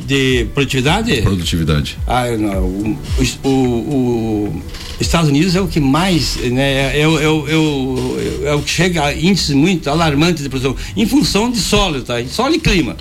de 0.05 0.45
produtividade? 0.53 1.21
Produtividade. 1.21 1.97
Ah, 2.05 2.25
não, 2.37 2.63
o, 2.63 2.97
o, 3.43 3.49
o, 3.49 4.63
Estados 4.99 5.29
Unidos 5.29 5.55
é 5.55 5.61
o 5.61 5.67
que 5.67 5.79
mais, 5.79 6.37
né, 6.37 6.97
é, 6.97 6.99
é, 6.99 7.01
é, 7.01 8.47
é, 8.49 8.53
o 8.53 8.61
que 8.61 8.69
chega 8.69 9.03
a 9.03 9.13
índices 9.13 9.55
muito 9.55 9.89
alarmantes 9.89 10.43
de 10.43 10.49
produção, 10.49 10.75
em 10.95 11.05
função 11.07 11.49
de 11.51 11.57
solo, 11.57 12.01
tá? 12.01 12.23
Solo 12.27 12.55
e 12.55 12.59
clima. 12.59 12.95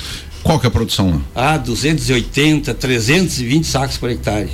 Qual 0.44 0.61
que 0.61 0.66
é 0.66 0.68
a 0.68 0.70
produção 0.70 1.11
lá? 1.11 1.54
Ah, 1.54 1.57
280, 1.57 2.74
320 2.74 3.66
sacos 3.66 3.96
por 3.96 4.11
hectare. 4.11 4.50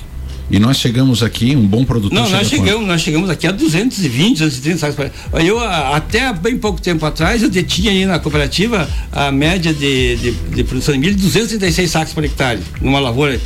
E 0.49 0.59
nós 0.59 0.79
chegamos 0.79 1.21
aqui, 1.23 1.55
um 1.55 1.67
bom 1.67 1.85
produtor. 1.85 2.17
Não, 2.17 2.29
nós 2.29 2.49
chegamos, 2.49 2.87
nós 2.87 3.01
chegamos 3.01 3.29
aqui 3.29 3.47
a 3.47 3.53
220, 3.53 4.39
230 4.39 4.79
sacos 4.79 4.95
por 4.95 5.07
hectare. 5.07 5.47
Eu, 5.47 5.59
até 5.61 6.33
bem 6.33 6.57
pouco 6.57 6.81
tempo 6.81 7.05
atrás, 7.05 7.43
eu 7.43 7.51
detinha 7.51 7.91
aí 7.91 8.07
na 8.07 8.21
cooperativa 8.21 8.89
a 9.11 9.33
média 9.33 9.75
de, 9.75 10.17
de, 10.17 10.31
de 10.31 10.65
produção 10.65 10.95
de 10.95 11.01
milho 11.01 11.15
de 11.17 11.23
236 11.23 11.91
sacos 11.91 12.15
por 12.15 12.25
hectare, 12.25 12.61
numa 12.81 13.01
lavoura. 13.01 13.41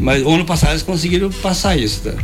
Mas 0.00 0.22
o 0.24 0.30
ano 0.30 0.46
passado 0.46 0.70
eles 0.70 0.82
conseguiram 0.82 1.30
passar 1.30 1.76
isso, 1.76 2.00
tá? 2.00 2.14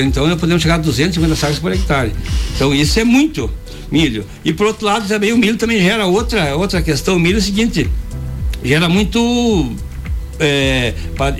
Então 0.00 0.26
nós 0.26 0.38
podemos 0.38 0.62
chegar 0.62 0.74
a 0.74 0.78
250 0.78 1.34
sacos 1.34 1.58
por 1.58 1.72
hectare. 1.72 2.12
Então 2.54 2.74
isso 2.74 3.00
é 3.00 3.04
muito 3.04 3.50
milho. 3.90 4.26
E 4.44 4.52
por 4.52 4.66
outro 4.66 4.84
lado 4.84 5.08
também 5.08 5.32
o 5.32 5.38
milho 5.38 5.56
também 5.56 5.80
gera 5.80 6.06
outra, 6.06 6.54
outra 6.56 6.82
questão. 6.82 7.16
O 7.16 7.20
milho 7.20 7.36
é 7.36 7.38
o 7.38 7.42
seguinte, 7.42 7.88
gera 8.66 8.88
muito 8.88 9.72
é, 10.38 10.92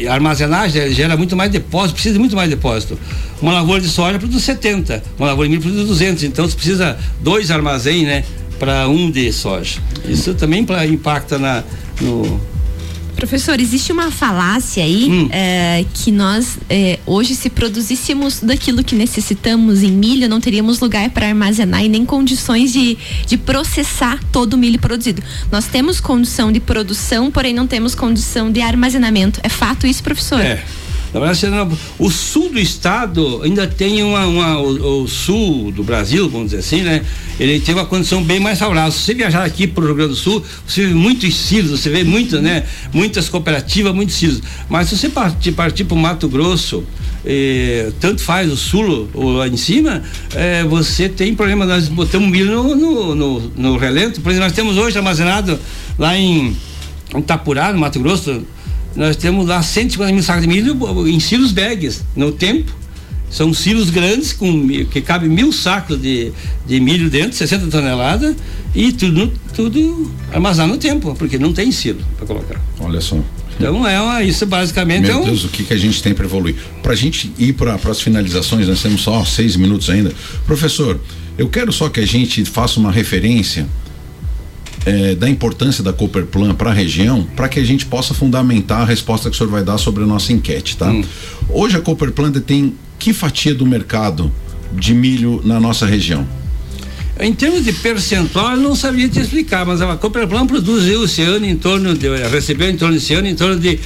armazenagem 0.09 0.93
gera 0.93 1.17
muito 1.17 1.37
mais 1.37 1.51
depósito, 1.51 1.95
precisa 1.95 2.15
de 2.15 2.21
muito 2.21 2.37
mais 2.37 2.49
depósito. 2.49 2.99
Uma 3.41 3.53
lavoura 3.53 3.81
de 3.81 3.89
soja 3.89 4.19
produz 4.19 4.43
70, 4.43 5.03
uma 5.19 5.29
lavoura 5.29 5.49
de 5.49 5.57
milho 5.57 5.63
produz 5.63 5.87
200, 5.87 6.25
então 6.25 6.49
você 6.49 6.55
precisa 6.57 6.99
dois 7.21 7.51
armazéns, 7.51 8.07
né, 8.07 8.25
para 8.59 8.89
um 8.89 9.11
de 9.11 9.31
soja. 9.33 9.79
Isso 10.09 10.35
também 10.35 10.65
impacta 10.91 11.39
na, 11.39 11.63
no, 12.01 12.41
Professor, 13.17 13.59
existe 13.59 13.91
uma 13.91 14.11
falácia 14.11 14.85
aí 14.85 15.09
hum. 15.11 15.29
é, 15.33 15.85
que 15.95 16.13
nós 16.13 16.59
é, 16.69 16.99
hoje, 17.07 17.35
se 17.35 17.49
produzíssemos 17.49 18.41
daquilo 18.41 18.85
que 18.85 18.95
necessitamos 18.95 19.83
em 19.83 19.91
milho, 19.91 20.29
não 20.29 20.41
teríamos 20.41 20.81
lugar 20.81 21.09
para 21.11 21.27
armazenar 21.27 21.83
e 21.83 21.89
nem 21.89 22.05
condições 22.05 22.73
de, 22.73 22.97
de 23.27 23.39
processar 23.39 24.21
todo 24.31 24.55
o 24.55 24.59
milho 24.59 24.79
produzido. 24.79 25.23
Nós 25.51 25.67
temos 25.67 25.99
condição 25.99 26.53
de 26.53 26.61
produção, 26.61 27.31
porém 27.31 27.55
não 27.55 27.67
temos 27.67 27.95
condição 27.95 28.53
de 28.53 28.61
armazenamento. 28.61 29.41
É 29.43 29.49
fato 29.49 29.87
isso, 29.87 30.03
professor? 30.03 30.41
É. 30.41 30.63
Verdade, 31.21 31.77
o 31.99 32.11
sul 32.11 32.51
do 32.51 32.59
estado 32.59 33.41
ainda 33.43 33.67
tem 33.67 34.03
uma, 34.03 34.27
uma 34.27 34.59
o, 34.59 35.03
o, 35.03 35.09
sul 35.09 35.71
do 35.73 35.83
Brasil, 35.83 36.29
vamos 36.29 36.51
dizer 36.51 36.59
assim, 36.59 36.83
né? 36.83 37.03
Ele 37.39 37.61
tem 37.61 37.75
uma 37.75 37.85
condição 37.85 38.23
bem 38.23 38.41
mais 38.41 38.59
favorável. 38.59 38.93
Se 38.93 38.99
você 38.99 39.15
viajar 39.15 39.45
aqui 39.45 39.67
para 39.67 39.83
o 39.83 39.87
Rio 39.87 39.97
Grande 39.97 40.11
do 40.11 40.17
Sul, 40.17 40.43
você 40.67 40.87
vê 40.87 40.95
muitos 40.95 41.35
silos, 41.35 41.81
você 41.81 41.91
vê 41.91 42.05
muitas, 42.05 42.43
né? 42.43 42.65
Muitas 42.93 43.29
cooperativas, 43.29 43.95
muitos 43.95 44.15
silos. 44.17 44.43
Mas 44.69 44.89
se 44.89 44.97
você 44.97 45.09
partir, 45.09 45.53
partir 45.53 45.85
para 45.85 45.95
o 45.95 45.99
Mato 45.99 46.29
Grosso, 46.29 46.85
eh, 47.25 47.91
tanto 48.01 48.23
faz 48.23 48.51
o 48.51 48.57
sul 48.57 49.09
ou 49.13 49.33
lá 49.33 49.49
em 49.49 49.57
cima, 49.57 50.03
eh, 50.35 50.65
você 50.65 51.09
tem 51.09 51.35
problema. 51.35 51.67
Nós 51.67 51.89
botamos 51.89 52.29
milho 52.31 52.51
no, 52.51 52.77
no, 52.77 53.15
no, 53.15 53.41
no 53.57 53.77
relento. 53.77 54.21
Por 54.21 54.31
exemplo, 54.31 54.49
nós 54.49 54.57
temos 54.57 54.77
hoje 54.77 54.97
armazenado 54.97 55.59
lá 55.99 56.17
em, 56.17 56.57
em 57.15 57.23
Tapurá, 57.23 57.73
no 57.73 57.81
Mato 57.81 57.99
Grosso, 58.01 58.43
nós 58.97 59.17
temos 59.17 59.47
lá 59.47 59.63
150 59.63 60.13
mil 60.13 60.23
sacos 60.23 60.43
de 60.43 60.49
milho 60.49 61.09
em 61.09 61.21
silos 61.21 61.53
bags 61.53 62.03
no 62.17 62.33
tempo. 62.33 62.73
São 63.31 63.53
silos 63.53 63.91
grandes 63.91 64.33
com 64.33 64.67
que 64.91 65.01
cabe 65.01 65.29
mil 65.29 65.53
sacos 65.53 66.01
de, 66.01 66.33
de 66.67 66.81
milho 66.81 67.11
dentro, 67.11 67.37
60 67.37 67.67
toneladas, 67.67 68.37
e 68.75 68.93
tudo, 68.93 69.33
tudo 69.55 70.11
armazenado 70.33 70.73
no 70.73 70.79
tempo, 70.79 71.15
porque 71.17 71.39
não 71.39 71.53
tem 71.53 71.73
silo 71.73 72.01
para 72.17 72.27
colocar. 72.27 72.61
Olha 72.79 73.01
só. 73.01 73.19
Então 73.57 73.87
é 73.87 74.01
uma, 74.01 74.23
isso 74.23 74.47
basicamente 74.47 75.03
Meu 75.07 75.13
é 75.13 75.17
um... 75.17 75.25
Deus, 75.25 75.45
o 75.45 75.49
que, 75.49 75.65
que 75.65 75.75
a 75.75 75.77
gente 75.77 76.03
tem 76.03 76.15
para 76.15 76.25
evoluir? 76.25 76.55
Para 76.83 76.93
a 76.93 76.97
gente 76.97 77.33
ir 77.39 77.55
para 77.55 77.75
as 77.75 78.01
finalizações, 78.01 78.69
nós 78.69 78.83
temos 78.83 79.01
só 79.01 79.25
seis 79.25 79.57
minutos 79.57 79.91
ainda. 79.91 80.13
Professor, 80.47 81.01
eu 81.37 81.49
quero 81.49 81.73
só 81.73 81.89
que 81.89 82.01
a 82.01 82.07
gente 82.07 82.45
faça 82.45 82.79
uma 82.79 82.93
referência 82.93 83.67
é, 84.87 85.17
da 85.17 85.29
importância 85.29 85.83
da 85.83 85.93
Cooperplan 85.93 86.55
para 86.55 86.71
a 86.71 86.73
região, 86.73 87.27
para 87.35 87.49
que 87.49 87.59
a 87.59 87.65
gente 87.65 87.85
possa 87.85 88.15
fundamentar 88.15 88.83
a 88.83 88.85
resposta 88.85 89.29
que 89.29 89.35
o 89.35 89.39
senhor 89.39 89.51
vai 89.51 89.65
dar 89.65 89.77
sobre 89.79 90.05
a 90.05 90.07
nossa 90.07 90.33
enquete, 90.33 90.77
tá? 90.77 90.89
Hum. 90.89 91.05
Hoje 91.49 91.77
a 91.77 91.81
Cooperplan 91.81 92.31
tem 92.33 92.75
que 92.97 93.13
fatia 93.13 93.53
do 93.53 93.67
mercado 93.67 94.33
de 94.73 94.95
milho 94.95 95.43
na 95.45 95.59
nossa 95.59 95.85
região? 95.85 96.27
Em 97.19 97.33
termos 97.33 97.65
de 97.65 97.73
percentual, 97.73 98.53
eu 98.53 98.59
não 98.59 98.77
sabia 98.77 99.09
te 99.09 99.19
explicar, 99.19 99.67
mas 99.67 99.81
a 99.81 99.97
Cooperplan 99.97 100.47
produziu 100.47 101.05
esse 101.05 101.23
ano 101.23 101.47
em 101.47 101.57
torno 101.57 101.95
de, 101.95 102.09
recebeu 102.29 102.71
em 102.71 102.77
torno 102.77 102.95
desse 102.95 103.15
ano 103.15 103.27
em 103.27 103.35
torno 103.35 103.59
de 103.59 103.81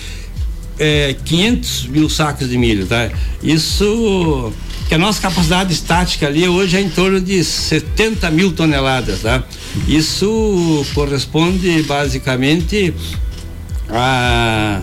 é, 0.81 1.15
500 1.25 1.87
mil 1.89 2.09
sacos 2.09 2.49
de 2.49 2.57
milho, 2.57 2.87
tá? 2.87 3.11
Isso 3.43 4.53
que 4.89 4.95
a 4.95 4.99
nossa 4.99 5.21
capacidade 5.21 5.73
estática 5.73 6.27
ali 6.27 6.49
hoje 6.49 6.77
é 6.77 6.81
em 6.81 6.89
torno 6.89 7.21
de 7.21 7.45
70 7.45 8.29
mil 8.31 8.51
toneladas, 8.53 9.21
tá? 9.21 9.45
Isso 9.87 10.85
corresponde 10.95 11.83
basicamente 11.83 12.93
a 13.91 14.81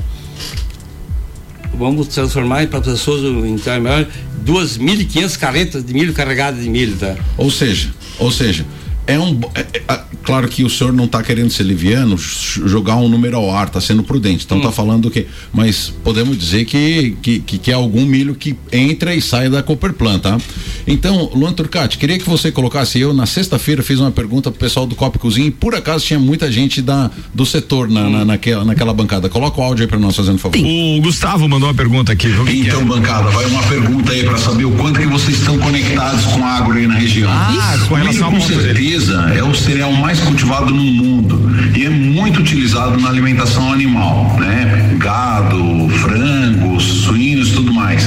vamos 1.74 2.08
transformar 2.08 2.66
para 2.68 2.82
pessoas 2.82 3.22
em 3.24 3.80
maior 3.80 4.08
2.500 4.46 5.38
carretas 5.38 5.86
de 5.86 5.94
milho 5.94 6.14
carregadas 6.14 6.64
de 6.64 6.70
milho, 6.70 6.96
tá? 6.96 7.16
Ou 7.38 7.52
seja, 7.52 7.90
ou 8.18 8.32
seja, 8.32 8.66
é 9.08 9.18
um. 9.18 9.40
É, 9.56 9.66
é, 9.88 10.00
claro 10.24 10.48
que 10.50 10.64
o 10.64 10.70
senhor 10.70 10.92
não 10.92 11.06
está 11.06 11.24
querendo 11.24 11.50
ser 11.50 11.64
liviano, 11.64 12.18
jogar 12.18 12.98
um 12.98 13.08
número 13.08 13.38
ao 13.38 13.50
ar, 13.50 13.68
está 13.68 13.80
sendo 13.80 14.04
prudente. 14.04 14.44
Então 14.46 14.58
está 14.58 14.70
hum. 14.70 14.74
falando 14.74 15.10
que. 15.10 15.26
Mas 15.54 15.92
podemos 16.04 16.38
dizer 16.38 16.66
que, 16.66 17.16
que, 17.22 17.40
que, 17.40 17.58
que, 17.58 17.72
é 17.72 17.74
algum 17.74 18.06
milho 18.06 18.36
que 18.36 18.56
entra 18.72 19.16
e 19.16 19.22
sai 19.22 19.50
da 19.50 19.64
Cooperplan, 19.64 20.20
tá? 20.20 20.38
Então, 20.86 21.32
Luan 21.34 21.54
Turcati, 21.54 21.98
queria 21.98 22.18
que 22.18 22.30
você 22.30 22.52
colocasse. 22.52 23.00
Eu, 23.00 23.14
na 23.14 23.26
sexta-feira, 23.26 23.82
fiz 23.82 24.00
uma 24.00 24.12
pergunta 24.12 24.52
pro 24.52 24.60
pessoal 24.60 24.86
do 24.86 24.96
Cop 24.96 25.18
Cozinha 25.18 25.48
e 25.48 25.52
por 25.52 25.74
acaso 25.74 26.06
tinha 26.06 26.20
muita 26.20 26.52
gente 26.52 26.82
da, 26.82 27.10
do 27.34 27.46
setor 27.46 27.90
na, 27.90 28.10
na, 28.10 28.26
naquela, 28.26 28.66
naquela 28.66 28.94
bancada. 28.94 29.30
Coloca 29.30 29.60
o 29.62 29.64
áudio 29.64 29.84
aí 29.84 29.88
para 29.88 30.00
nós, 30.00 30.16
fazendo 30.16 30.38
favor. 30.38 30.58
O 30.58 31.02
Gustavo 31.02 31.48
mandou 31.48 31.70
uma 31.70 31.76
pergunta 31.76 32.12
aqui. 32.12 32.28
Então, 32.50 32.86
bancada, 32.86 33.30
vai 33.30 33.46
uma 33.46 33.64
pergunta 33.64 34.12
aí 34.12 34.24
para 34.24 34.38
saber 34.38 34.66
o 34.66 34.72
quanto 34.72 35.00
que 35.00 35.08
vocês 35.08 35.38
estão 35.38 35.58
conectados 35.58 36.26
com 36.26 36.44
a 36.44 36.58
agro 36.58 36.78
aí 36.78 36.88
na 36.88 36.96
região. 36.96 37.30
Ah, 37.32 37.78
com 37.88 37.96
relação 37.96 38.32
com 38.32 38.42
certeza 38.42 38.97
é 39.36 39.44
o 39.44 39.54
cereal 39.54 39.92
mais 39.94 40.20
cultivado 40.20 40.74
no 40.74 40.84
mundo 40.84 41.40
e 41.76 41.86
é 41.86 41.90
muito 41.90 42.40
utilizado 42.40 43.00
na 43.00 43.10
alimentação 43.10 43.72
animal, 43.72 44.36
né? 44.40 44.96
Gado, 44.98 45.88
frangos, 46.02 46.84
suínos, 46.84 47.52
tudo 47.52 47.72
mais. 47.74 48.04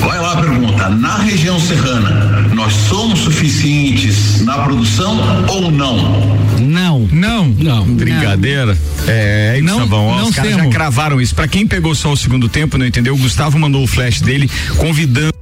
Vai 0.00 0.18
lá 0.18 0.32
a 0.32 0.36
pergunta. 0.36 0.88
na 0.88 1.18
região 1.18 1.60
serrana, 1.60 2.48
nós 2.54 2.72
somos 2.72 3.20
suficientes 3.20 4.40
na 4.42 4.54
produção 4.58 5.18
ou 5.48 5.70
não? 5.70 6.36
Não. 6.58 7.08
Não. 7.12 7.48
Não. 7.48 7.84
Brincadeira. 7.84 8.76
É, 9.06 9.56
é 9.58 9.60
Não, 9.62 9.80
Gustavão, 9.80 10.06
ó, 10.06 10.18
não 10.18 10.28
os 10.28 10.34
caras 10.34 10.50
já 10.52 10.56
temos. 10.58 10.74
cravaram 10.74 11.20
isso. 11.20 11.34
Pra 11.34 11.46
quem 11.46 11.66
pegou 11.66 11.94
só 11.94 12.12
o 12.12 12.16
segundo 12.16 12.48
tempo, 12.48 12.78
não 12.78 12.86
entendeu? 12.86 13.14
O 13.14 13.18
Gustavo 13.18 13.58
mandou 13.58 13.82
o 13.84 13.86
flash 13.86 14.20
dele 14.22 14.50
convidando 14.78 15.32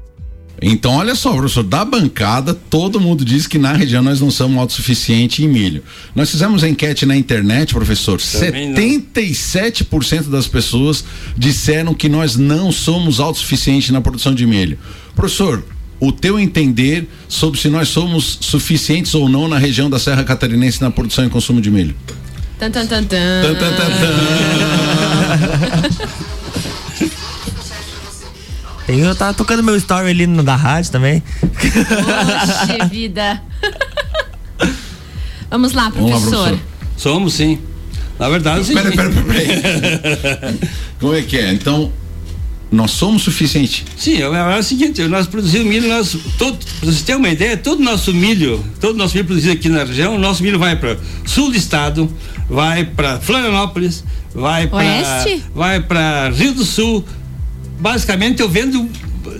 Então, 0.66 0.94
olha 0.94 1.14
só, 1.14 1.31
professor, 1.31 1.62
da 1.62 1.85
bancada, 1.85 2.55
todo 2.55 2.98
mundo 2.98 3.22
diz 3.22 3.46
que 3.46 3.59
na 3.59 3.74
região 3.74 4.03
nós 4.03 4.18
não 4.18 4.31
somos 4.31 4.57
autossuficientes 4.57 5.44
em 5.44 5.48
milho. 5.48 5.83
Nós 6.14 6.31
fizemos 6.31 6.64
a 6.64 6.68
enquete 6.68 7.05
na 7.05 7.14
internet, 7.14 7.74
professor. 7.74 8.18
Também 8.18 8.70
não. 8.70 8.77
77% 8.77 10.31
das 10.31 10.48
pessoas 10.48 11.05
disseram 11.37 11.92
que 11.92 12.09
nós 12.09 12.37
não 12.37 12.72
somos 12.72 13.20
autossuficientes 13.20 13.90
na 13.90 14.00
produção 14.00 14.35
de 14.35 14.46
milho. 14.46 14.79
Professor, 15.14 15.62
o 16.00 16.11
teu 16.11 16.40
entender 16.40 17.07
sobre 17.29 17.61
se 17.61 17.68
nós 17.68 17.90
somos 17.90 18.38
suficientes 18.40 19.14
ou 19.14 19.29
não 19.29 19.46
na 19.46 19.59
região 19.59 19.90
da 19.90 19.98
Serra 19.98 20.24
Catarinense 20.24 20.81
na 20.81 20.90
produção 20.90 21.27
e 21.27 21.29
consumo 21.29 21.61
de 21.61 21.70
milho. 21.70 21.94
Tan, 22.59 22.70
tan, 22.70 22.87
tan, 22.87 23.05
tan. 23.05 23.42
Tan, 23.42 23.55
tan, 23.55 23.70
tan, 23.77 23.90
tan. 25.98 26.35
Tem, 28.87 29.01
eu 29.01 29.14
tava 29.14 29.33
tocando 29.33 29.62
meu 29.62 29.77
story 29.77 30.11
ali 30.11 30.27
no 30.27 30.42
da 30.42 30.57
rádio 30.57 30.92
também. 30.92 31.23
Poxa 31.40 32.85
vida. 32.90 33.42
Vamos 35.51 35.73
lá, 35.73 35.88
Vamos 35.88 36.11
lá, 36.11 36.18
professor. 36.18 36.49
professor. 36.49 36.59
Somos 36.97 37.35
sim. 37.35 37.59
Na 38.18 38.29
verdade, 38.29 38.64
sim. 38.64 38.75
Pera, 38.75 38.90
pera, 38.92 39.11
pera, 39.11 39.25
pera. 39.25 40.55
Como 41.01 41.14
é 41.14 41.23
que 41.23 41.37
é? 41.38 41.53
Então, 41.53 41.90
nós 42.70 42.90
somos 42.90 43.23
suficientes. 43.23 43.85
Sim, 43.97 44.16
é, 44.16 44.23
é 44.23 44.59
o 44.59 44.62
seguinte, 44.62 45.03
nós 45.05 45.27
produzimos 45.27 45.66
milho, 45.66 45.88
nós, 45.88 46.16
todo, 46.38 46.59
pra 46.59 46.90
vocês 46.90 47.03
terem 47.03 47.20
uma 47.20 47.29
ideia, 47.29 47.57
todo 47.57 47.81
o 47.81 47.85
nosso 47.85 48.12
milho, 48.12 48.62
todo 48.81 48.94
o 48.94 48.99
nosso 48.99 49.14
milho 49.14 49.27
produzido 49.27 49.53
aqui 49.53 49.68
na 49.68 49.85
região, 49.85 50.16
o 50.16 50.18
nosso 50.18 50.42
milho 50.42 50.59
vai 50.59 50.77
para 50.77 50.97
sul 51.25 51.51
do 51.51 51.57
estado, 51.57 52.12
vai 52.49 52.85
para 52.85 53.18
Florianópolis, 53.20 54.05
vai 54.35 54.66
para 54.66 54.79
Oeste? 54.79 55.44
vai 55.55 55.81
para 55.81 56.31
Rio 56.31 56.53
do 56.53 56.64
Sul. 56.64 57.05
Basicamente 57.85 58.40
eu 58.40 58.49
vendo, 58.49 58.88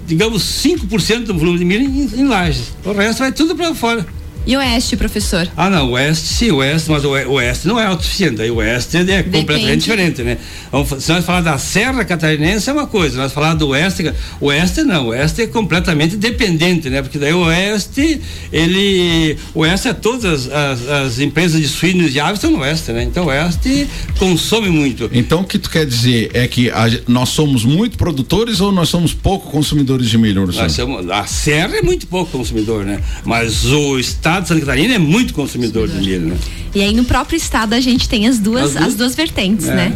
digamos, 0.07 0.43
5% 0.63 1.25
do 1.25 1.35
volume 1.39 1.59
de 1.61 1.65
milho 1.65 1.85
em, 1.85 2.21
em 2.21 2.29
lajes. 2.29 2.75
O 2.85 2.93
resto 2.93 3.21
vai 3.21 3.33
tudo 3.33 3.57
para 3.57 3.75
fora. 3.75 4.07
E 4.47 4.57
oeste, 4.57 4.97
professor? 4.97 5.49
Ah, 5.57 5.71
não, 5.71 5.89
o 5.89 5.91
oeste, 5.93 6.27
sim, 6.29 6.51
o 6.51 6.57
oeste, 6.57 6.91
mas 6.91 7.03
o 7.05 7.11
oe- 7.11 7.25
o 7.25 7.33
oeste 7.33 7.67
não 7.67 7.81
é 7.81 7.87
autossuficiente, 7.87 8.43
aí 8.43 8.51
o 8.51 8.57
oeste 8.57 8.97
é 8.99 9.23
completamente 9.23 9.81
diferente, 9.81 10.23
né? 10.23 10.37
Vamos 10.71 11.03
se 11.03 11.11
nós 11.11 11.25
falar 11.25 11.41
da 11.41 11.57
Serra 11.57 12.05
Catarinense 12.05 12.69
é 12.69 12.73
uma 12.73 12.87
coisa, 12.87 13.17
nós 13.17 13.33
falar 13.33 13.55
do 13.55 13.69
oeste, 13.69 14.13
o 14.41 14.47
oeste 14.47 14.83
não, 14.83 15.07
o 15.07 15.09
oeste 15.09 15.43
é 15.43 15.47
completamente 15.47 16.17
dependente, 16.17 16.91
né? 16.91 17.01
Porque 17.01 17.19
daí 17.19 17.33
o 17.33 17.41
oeste, 17.45 18.21
ele, 18.53 19.37
o 19.55 19.61
oeste 19.61 19.89
é 19.89 19.93
todas 19.95 20.47
as, 20.53 20.89
as 20.89 21.19
empresas 21.21 21.61
de 21.61 21.69
suínos 21.69 22.15
e 22.15 22.21
aves 22.21 22.35
estão 22.35 22.51
no 22.51 22.59
oeste, 22.61 22.93
né? 22.93 23.03
Então 23.05 23.25
o 23.25 23.29
oeste 23.29 23.89
consome 24.19 24.69
muito. 24.69 25.09
Então, 25.13 25.41
o 25.41 25.45
que 25.45 25.59
tu 25.59 25.71
quer 25.71 25.87
dizer 25.87 26.31
é 26.35 26.47
que 26.47 26.69
a 26.71 26.85
nós 27.09 27.31
somos 27.31 27.65
muito 27.65 27.97
produtores 27.97 28.61
ou 28.61 28.71
nós 28.71 28.89
somos 28.91 29.15
pouco 29.15 29.51
consumidores 29.51 30.11
de 30.11 30.19
milho, 30.19 30.43
professor? 30.43 30.63
Nós 30.65 30.73
somos- 30.73 31.11
a 31.11 31.25
Serra 31.25 31.77
é 31.79 31.83
muito 31.83 32.07
pouco 32.07 32.31
consumidor, 32.31 32.85
né? 32.85 33.01
Mas 33.25 33.65
o 33.65 33.99
estado 33.99 34.34
de 34.41 34.49
Santa 34.49 34.61
Catarina 34.61 34.95
é 34.95 34.99
muito 34.99 35.33
consumidor 35.35 35.89
de 35.89 35.97
milho, 35.99 36.27
né? 36.29 36.37
E 36.75 36.83
aí 36.83 36.93
no 36.93 37.05
próprio 37.05 37.37
estado 37.37 37.73
a 37.75 37.81
gente 37.81 38.09
tem 38.09 38.27
as 38.27 38.39
duas, 38.39 38.65
As 38.65 38.73
duas? 38.73 38.85
as 38.89 38.95
duas 38.97 39.15
vertentes, 39.15 39.69
É. 39.69 39.75
né? 39.75 39.93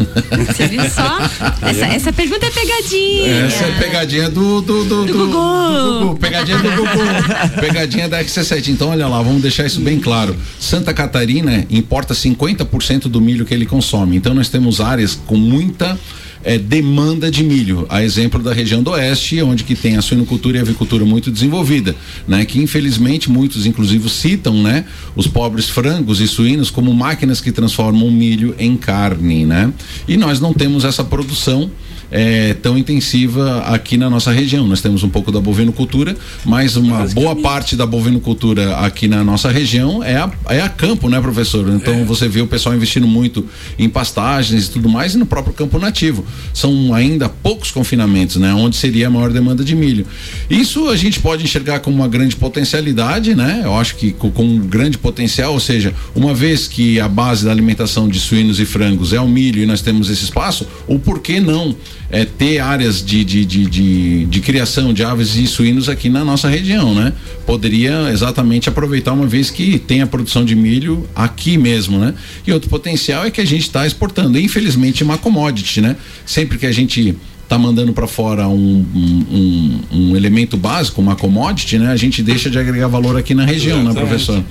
Você 0.46 0.66
viu 0.66 0.80
só? 0.88 1.18
Essa, 1.60 1.86
essa 1.86 2.12
pergunta 2.12 2.46
é 2.46 2.50
pegadinha. 2.50 3.46
Essa 3.46 3.64
é 3.64 3.78
pegadinha 3.78 4.30
do 4.30 4.60
do, 4.62 4.84
do, 4.84 5.04
Do 5.04 5.06
do- 5.06 5.12
Gugu. 5.12 5.32
do 5.32 5.98
Gugu. 6.08 6.16
Pegadinha 6.18 6.58
do 6.58 6.70
Gugu. 6.70 7.60
pegadinha 7.60 8.08
da 8.08 8.22
XC7. 8.24 8.68
Então, 8.68 8.88
olha 8.90 9.06
lá, 9.06 9.20
vamos 9.22 9.42
deixar 9.42 9.66
isso 9.66 9.80
bem 9.80 9.98
claro. 10.00 10.34
Santa 10.58 10.92
Catarina 10.94 11.66
importa 11.70 12.14
50% 12.14 13.02
do 13.08 13.20
milho 13.20 13.44
que 13.44 13.52
ele 13.52 13.66
consome. 13.66 14.16
Então, 14.16 14.32
nós 14.34 14.48
temos 14.48 14.80
áreas 14.80 15.14
com 15.26 15.36
muita 15.36 15.98
eh, 16.44 16.58
demanda 16.58 17.30
de 17.30 17.42
milho. 17.42 17.86
A 17.88 18.02
exemplo 18.02 18.42
da 18.42 18.52
região 18.52 18.82
do 18.82 18.90
Oeste, 18.90 19.40
onde 19.42 19.64
que 19.64 19.74
tem 19.74 19.96
a 19.96 20.02
suinocultura 20.02 20.56
e 20.56 20.60
a 20.60 20.62
avicultura 20.62 21.04
muito 21.04 21.30
desenvolvida, 21.30 21.94
né? 22.26 22.44
Que 22.44 22.60
infelizmente 22.60 23.30
muitos, 23.30 23.66
inclusive, 23.66 24.08
citam, 24.08 24.62
né? 24.62 24.84
Os 25.14 25.26
pobres 25.26 25.68
frangos 25.68 26.20
e 26.20 26.28
suínos 26.28 26.70
como 26.70 26.92
máquinas 26.92 27.40
que 27.40 27.52
transformam 27.52 28.06
o 28.06 28.12
milho 28.12 28.54
em 28.58 28.76
carne, 28.76 29.44
né? 29.44 29.72
E 30.06 30.16
nós 30.16 30.40
não 30.40 30.52
temos 30.52 30.84
essa 30.84 31.04
produção 31.04 31.70
é, 32.12 32.52
tão 32.54 32.76
intensiva 32.76 33.62
aqui 33.62 33.96
na 33.96 34.10
nossa 34.10 34.30
região. 34.30 34.68
Nós 34.68 34.82
temos 34.82 35.02
um 35.02 35.08
pouco 35.08 35.32
da 35.32 35.40
bovinocultura, 35.40 36.14
mas 36.44 36.76
uma 36.76 37.06
boa 37.06 37.34
parte 37.34 37.74
da 37.74 37.86
bovinocultura 37.86 38.76
aqui 38.76 39.08
na 39.08 39.24
nossa 39.24 39.50
região 39.50 40.04
é 40.04 40.16
a, 40.16 40.30
é 40.50 40.60
a 40.60 40.68
campo, 40.68 41.08
né, 41.08 41.18
professor? 41.20 41.66
Então 41.70 42.04
você 42.04 42.28
vê 42.28 42.42
o 42.42 42.46
pessoal 42.46 42.74
investindo 42.74 43.06
muito 43.06 43.48
em 43.78 43.88
pastagens 43.88 44.66
e 44.66 44.70
tudo 44.70 44.88
mais 44.90 45.14
e 45.14 45.18
no 45.18 45.24
próprio 45.24 45.54
campo 45.54 45.78
nativo. 45.78 46.22
São 46.54 46.92
ainda 46.94 47.28
poucos 47.28 47.70
confinamentos, 47.70 48.36
né? 48.36 48.52
Onde 48.54 48.76
seria 48.76 49.06
a 49.06 49.10
maior 49.10 49.32
demanda 49.32 49.64
de 49.64 49.74
milho. 49.74 50.06
Isso 50.50 50.88
a 50.88 50.96
gente 50.96 51.20
pode 51.20 51.44
enxergar 51.44 51.80
como 51.80 51.96
uma 51.96 52.08
grande 52.08 52.36
potencialidade, 52.36 53.34
né? 53.34 53.62
Eu 53.64 53.74
acho 53.74 53.96
que 53.96 54.12
co- 54.12 54.30
com 54.30 54.44
um 54.44 54.58
grande 54.58 54.98
potencial, 54.98 55.52
ou 55.52 55.60
seja, 55.60 55.94
uma 56.14 56.34
vez 56.34 56.66
que 56.68 57.00
a 57.00 57.08
base 57.08 57.44
da 57.44 57.50
alimentação 57.50 58.08
de 58.08 58.18
suínos 58.20 58.60
e 58.60 58.64
frangos 58.64 59.12
é 59.12 59.20
o 59.20 59.28
milho 59.28 59.62
e 59.62 59.66
nós 59.66 59.80
temos 59.82 60.10
esse 60.10 60.24
espaço, 60.24 60.66
o 60.86 60.98
porquê 60.98 61.40
não 61.40 61.74
é, 62.12 62.26
ter 62.26 62.58
áreas 62.58 63.02
de, 63.02 63.24
de, 63.24 63.42
de, 63.46 63.64
de, 63.64 64.24
de 64.26 64.40
criação 64.40 64.92
de 64.92 65.02
aves 65.02 65.34
e 65.34 65.46
suínos 65.46 65.88
aqui 65.88 66.10
na 66.10 66.22
nossa 66.22 66.46
região, 66.46 66.94
né? 66.94 67.14
Poderia 67.46 68.10
exatamente 68.12 68.68
aproveitar 68.68 69.14
uma 69.14 69.26
vez 69.26 69.50
que 69.50 69.78
tem 69.78 70.02
a 70.02 70.06
produção 70.06 70.44
de 70.44 70.54
milho 70.54 71.08
aqui 71.16 71.56
mesmo, 71.56 71.98
né? 71.98 72.12
E 72.46 72.52
outro 72.52 72.68
potencial 72.68 73.24
é 73.24 73.30
que 73.30 73.40
a 73.40 73.46
gente 73.46 73.62
está 73.62 73.86
exportando. 73.86 74.38
Infelizmente, 74.38 75.02
uma 75.02 75.16
commodity, 75.16 75.80
né? 75.80 75.96
Sempre 76.26 76.58
que 76.58 76.66
a 76.66 76.72
gente 76.72 77.16
tá 77.48 77.58
mandando 77.58 77.94
para 77.94 78.06
fora 78.06 78.46
um, 78.46 78.86
um, 78.94 79.26
um, 79.32 79.80
um 79.90 80.16
elemento 80.16 80.58
básico, 80.58 81.00
uma 81.00 81.16
commodity, 81.16 81.78
né? 81.78 81.90
A 81.90 81.96
gente 81.96 82.22
deixa 82.22 82.50
de 82.50 82.58
agregar 82.58 82.88
valor 82.88 83.16
aqui 83.16 83.34
na 83.34 83.46
região, 83.46 83.78
né, 83.78 83.90
Exatamente. 83.90 84.08
professor? 84.08 84.44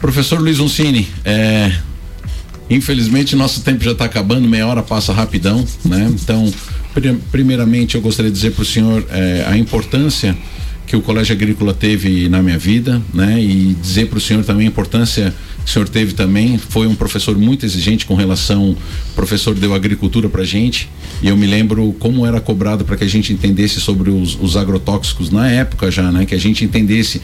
Professor 0.00 0.40
Luiz 0.40 0.58
Uncini, 0.58 1.06
é, 1.24 1.70
Infelizmente, 2.72 3.36
nosso 3.36 3.60
tempo 3.60 3.84
já 3.84 3.92
está 3.92 4.06
acabando, 4.06 4.48
meia 4.48 4.66
hora 4.66 4.82
passa 4.82 5.12
rapidão, 5.12 5.62
né? 5.84 6.10
Então, 6.10 6.50
primeiramente, 7.30 7.94
eu 7.94 8.00
gostaria 8.00 8.30
de 8.30 8.36
dizer 8.36 8.52
para 8.52 8.62
o 8.62 8.66
senhor 8.66 9.04
eh, 9.10 9.44
a 9.48 9.56
importância 9.56 10.36
que 10.86 10.96
o 10.96 11.00
Colégio 11.00 11.34
Agrícola 11.34 11.72
teve 11.72 12.28
na 12.28 12.42
minha 12.42 12.58
vida, 12.58 13.00
né? 13.14 13.40
E 13.40 13.74
dizer 13.80 14.08
para 14.08 14.18
o 14.18 14.20
senhor 14.20 14.44
também 14.44 14.66
a 14.66 14.68
importância 14.68 15.32
que 15.64 15.70
o 15.70 15.72
senhor 15.72 15.88
teve 15.88 16.12
também. 16.12 16.58
Foi 16.58 16.86
um 16.86 16.94
professor 16.94 17.36
muito 17.36 17.64
exigente 17.64 18.04
com 18.04 18.14
relação. 18.14 18.72
O 18.72 18.76
professor 19.14 19.54
deu 19.54 19.74
agricultura 19.74 20.28
para 20.28 20.44
gente 20.44 20.90
e 21.22 21.28
eu 21.28 21.36
me 21.36 21.46
lembro 21.46 21.94
como 21.98 22.26
era 22.26 22.40
cobrado 22.40 22.84
para 22.84 22.96
que 22.96 23.04
a 23.04 23.08
gente 23.08 23.32
entendesse 23.32 23.80
sobre 23.80 24.10
os, 24.10 24.38
os 24.40 24.56
agrotóxicos 24.56 25.30
na 25.30 25.50
época 25.50 25.90
já, 25.90 26.12
né? 26.12 26.26
Que 26.26 26.34
a 26.34 26.40
gente 26.40 26.64
entendesse 26.64 27.22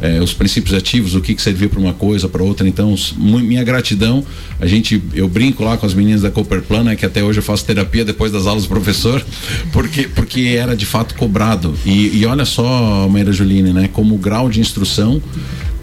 eh, 0.00 0.20
os 0.20 0.32
princípios 0.32 0.74
ativos, 0.74 1.14
o 1.14 1.20
que, 1.20 1.34
que 1.34 1.42
servia 1.42 1.68
para 1.68 1.80
uma 1.80 1.92
coisa, 1.92 2.28
para 2.28 2.42
outra. 2.42 2.68
Então, 2.68 2.94
minha 3.16 3.64
gratidão. 3.64 4.24
A 4.60 4.66
gente, 4.66 5.02
eu 5.14 5.28
brinco 5.28 5.64
lá 5.64 5.76
com 5.76 5.86
as 5.86 5.94
meninas 5.94 6.22
da 6.22 6.30
Cooperplan, 6.30 6.84
né, 6.84 6.96
que 6.96 7.06
até 7.06 7.22
hoje 7.22 7.38
eu 7.38 7.42
faço 7.42 7.64
terapia 7.64 8.04
depois 8.04 8.32
das 8.32 8.46
aulas 8.46 8.64
do 8.64 8.68
professor, 8.68 9.24
porque, 9.72 10.08
porque 10.08 10.56
era 10.58 10.76
de 10.76 10.86
fato 10.86 11.14
cobrado. 11.14 11.74
E, 11.84 12.18
e 12.18 12.26
olha 12.26 12.44
só, 12.44 13.08
Maíra 13.08 13.32
Juline, 13.32 13.72
né, 13.72 13.88
como 13.92 14.14
o 14.14 14.18
grau 14.18 14.48
de 14.48 14.60
instrução 14.60 15.22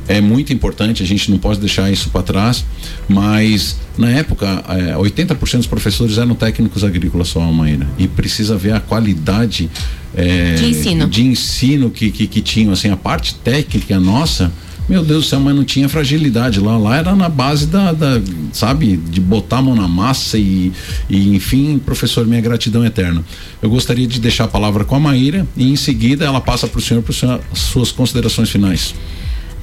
é 0.08 0.22
muito 0.22 0.54
importante, 0.54 1.02
a 1.02 1.06
gente 1.06 1.32
não 1.32 1.38
pode 1.38 1.60
deixar 1.60 1.92
isso 1.92 2.10
para 2.10 2.22
trás, 2.22 2.64
mas 3.08 3.76
na 3.98 4.10
época, 4.10 4.64
eh, 4.70 4.96
80% 4.96 5.58
dos 5.58 5.68
professores 5.68 6.18
eram 6.18 6.36
técnicos 6.36 6.84
agrícolas 6.84 7.30
só, 7.30 7.40
Maíra, 7.52 7.88
e 7.98 8.08
precisa 8.08 8.56
ver 8.56 8.74
a 8.74 8.80
qualidade 8.80 9.70
eh, 10.16 10.56
De 10.56 10.66
ensino. 10.66 11.08
de 11.08 11.24
ensino 11.24 11.90
que, 11.90 12.12
que, 12.12 12.28
que 12.28 12.42
tinham, 12.42 12.72
assim, 12.74 12.90
a 12.90 12.98
parte 12.98 13.36
técnica 13.36 14.00
nossa, 14.00 14.52
meu 14.88 15.04
Deus 15.04 15.26
do 15.26 15.30
céu, 15.30 15.40
mas 15.40 15.56
não 15.56 15.64
tinha 15.64 15.90
fragilidade 15.90 16.60
lá. 16.60 16.78
Lá 16.78 16.98
era 16.98 17.16
na 17.16 17.28
base 17.28 17.66
da, 17.66 17.92
da, 17.92 18.22
sabe, 18.54 18.98
de 18.98 19.20
botar 19.20 19.58
a 19.58 19.62
mão 19.62 19.76
na 19.76 19.88
massa 19.88 20.38
e, 20.38 20.72
e, 21.10 21.36
enfim, 21.36 21.80
professor, 21.80 22.26
minha 22.28 22.42
gratidão 22.42 22.86
eterna. 22.86 23.24
Eu 23.62 23.70
gostaria 23.70 24.06
de 24.06 24.20
deixar 24.20 24.44
a 24.44 24.48
palavra 24.48 24.86
com 24.86 24.96
a 24.96 25.00
Maíra 25.00 25.48
e 25.58 25.72
em 25.72 25.76
seguida 25.76 26.24
ela 26.24 26.40
passa 26.40 26.68
para 26.68 26.78
o 26.78 26.82
senhor 26.82 27.02
para 27.02 27.40
suas 27.54 27.92
considerações 27.92 28.50
finais. 28.50 28.94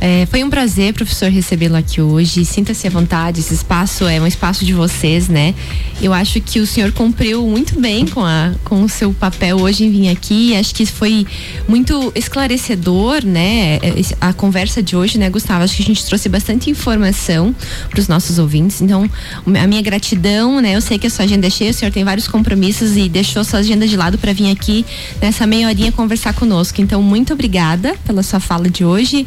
É, 0.05 0.27
foi 0.27 0.43
um 0.43 0.51
prazer, 0.51 0.93
professor, 0.93 1.31
recebê-lo 1.31 1.77
aqui 1.77 2.01
hoje. 2.01 2.45
Sinta-se 2.45 2.89
à 2.89 2.91
vontade, 2.91 3.39
esse 3.39 3.55
espaço 3.55 4.05
é 4.05 4.21
um 4.21 4.27
espaço 4.27 4.65
de 4.65 4.73
vocês, 4.73 5.29
né? 5.29 5.55
Eu 6.03 6.13
acho 6.13 6.41
que 6.41 6.59
o 6.59 6.67
senhor 6.67 6.91
cumpriu 6.91 7.47
muito 7.47 7.81
bem 7.81 8.05
com, 8.09 8.25
a, 8.25 8.53
com 8.65 8.83
o 8.83 8.89
seu 8.89 9.15
papel 9.15 9.59
hoje 9.61 9.85
em 9.85 9.93
vir 9.93 10.09
aqui. 10.09 10.57
Acho 10.57 10.75
que 10.75 10.85
foi 10.87 11.25
muito 11.69 12.11
esclarecedor, 12.17 13.25
né? 13.25 13.77
É, 13.77 13.93
a 14.21 14.33
conversa 14.33 14.83
de 14.83 14.97
hoje, 14.97 15.19
né, 15.19 15.31
Gustavo? 15.31 15.63
Acho 15.63 15.77
que 15.77 15.85
a 15.85 15.87
gente 15.87 16.05
trouxe 16.05 16.29
bastante 16.29 16.69
informação 16.69 17.55
para 17.89 18.01
os 18.01 18.09
nossos 18.09 18.41
ouvintes. 18.41 18.83
Então, 18.83 19.09
a 19.47 19.67
minha 19.69 19.83
gratidão, 19.83 20.61
né? 20.61 20.75
Eu 20.75 20.81
sei 20.81 20.99
que 20.99 21.07
a 21.07 21.11
sua 21.11 21.27
agenda 21.27 21.47
é 21.47 21.51
cheia, 21.51 21.71
o 21.71 21.75
senhor 21.75 21.93
tem 21.93 22.03
vários 22.03 22.27
compromissos 22.27 22.97
e 22.97 23.09
deixou 23.09 23.45
sua 23.45 23.61
agenda 23.61 23.87
de 23.87 23.97
lado 23.97 24.19
para 24.19 24.33
vir 24.33 24.51
aqui 24.51 24.85
nessa 25.21 25.47
meia 25.47 25.69
horinha 25.69 25.93
conversar 25.93 26.35
conosco. 26.35 26.83
Então, 26.83 27.01
muito 27.01 27.33
obrigada 27.33 27.95
pela 28.05 28.25
sua 28.25 28.41
fala 28.41 28.69
de 28.69 28.85
hoje. 28.85 29.25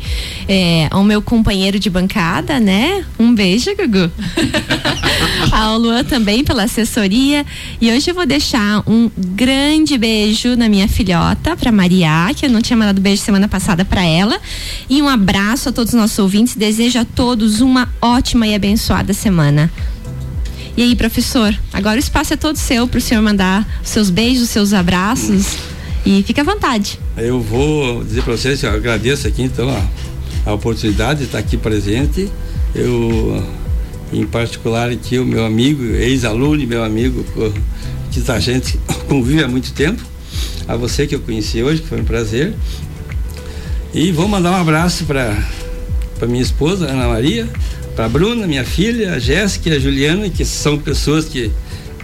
É, 0.50 0.64
é, 0.65 0.88
ao 0.89 1.04
meu 1.04 1.21
companheiro 1.21 1.78
de 1.78 1.91
bancada, 1.91 2.60
né? 2.60 3.06
Um 3.19 3.36
beijo, 3.36 3.69
Gugu. 3.75 4.12
ao 5.54 5.78
Luan 5.78 6.04
também 6.04 6.43
pela 6.43 6.63
assessoria. 6.63 7.45
E 7.80 7.91
hoje 7.91 8.10
eu 8.10 8.15
vou 8.15 8.25
deixar 8.25 8.82
um 8.89 9.12
grande 9.15 9.95
beijo 9.95 10.56
na 10.56 10.67
minha 10.67 10.88
filhota, 10.88 11.56
pra 11.56 11.71
Maria, 11.71 12.32
que 12.36 12.47
eu 12.47 12.49
não 12.49 12.63
tinha 12.63 12.75
mandado 12.75 12.99
beijo 12.99 13.21
semana 13.21 13.47
passada 13.47 13.86
para 13.86 14.04
ela. 14.04 14.39
E 14.89 15.04
um 15.04 15.08
abraço 15.08 15.69
a 15.69 15.71
todos 15.71 15.93
os 15.93 15.99
nossos 15.99 16.17
ouvintes. 16.17 16.56
Desejo 16.56 16.97
a 16.97 17.06
todos 17.06 17.62
uma 17.62 17.88
ótima 18.01 18.47
e 18.47 18.56
abençoada 18.56 19.13
semana. 19.13 19.71
E 20.75 20.82
aí, 20.82 20.95
professor, 20.95 21.56
agora 21.71 21.97
o 21.97 21.99
espaço 21.99 22.34
é 22.34 22.38
todo 22.38 22.56
seu 22.56 22.88
para 22.88 22.97
o 22.97 23.01
senhor 23.01 23.21
mandar 23.21 23.67
seus 23.84 24.10
beijos, 24.10 24.49
seus 24.49 24.73
abraços. 24.73 25.58
E 26.06 26.23
fique 26.23 26.39
à 26.39 26.43
vontade. 26.43 26.99
Eu 27.17 27.39
vou 27.39 28.04
dizer 28.04 28.23
para 28.23 28.38
vocês, 28.38 28.62
eu 28.62 28.71
agradeço 28.71 29.28
aqui 29.28 29.41
então 29.41 29.67
ó, 29.67 30.05
a 30.45 30.53
oportunidade 30.53 31.19
de 31.19 31.25
estar 31.25 31.39
aqui 31.39 31.58
presente. 31.58 32.29
Eu, 32.73 33.43
em 34.13 34.25
particular, 34.25 34.89
aqui 34.89 35.17
o 35.17 35.25
meu 35.25 35.45
amigo, 35.45 35.84
ex-aluno, 35.84 36.65
meu 36.67 36.84
amigo, 36.84 37.25
que 38.12 38.31
a 38.31 38.39
gente 38.39 38.77
convive 39.10 39.43
há 39.43 39.47
muito 39.47 39.73
tempo. 39.73 40.01
A 40.67 40.75
você 40.75 41.08
que 41.08 41.15
eu 41.15 41.19
conheci 41.19 41.63
hoje, 41.63 41.81
que 41.81 41.88
foi 41.88 42.01
um 42.01 42.05
prazer. 42.05 42.53
E 43.93 44.12
vou 44.12 44.27
mandar 44.27 44.51
um 44.51 44.62
abraço 44.62 45.05
para 45.05 45.36
para 46.17 46.29
minha 46.29 46.41
esposa, 46.41 46.86
Ana 46.86 47.10
Maria, 47.10 47.45
para 47.93 48.08
Bruna, 48.08 48.47
minha 48.47 48.63
filha, 48.63 49.15
a 49.15 49.19
Jéssica 49.19 49.69
e 49.69 49.73
a 49.73 49.79
Juliana, 49.79 50.29
que 50.29 50.45
são 50.45 50.77
pessoas 50.77 51.25
que 51.25 51.51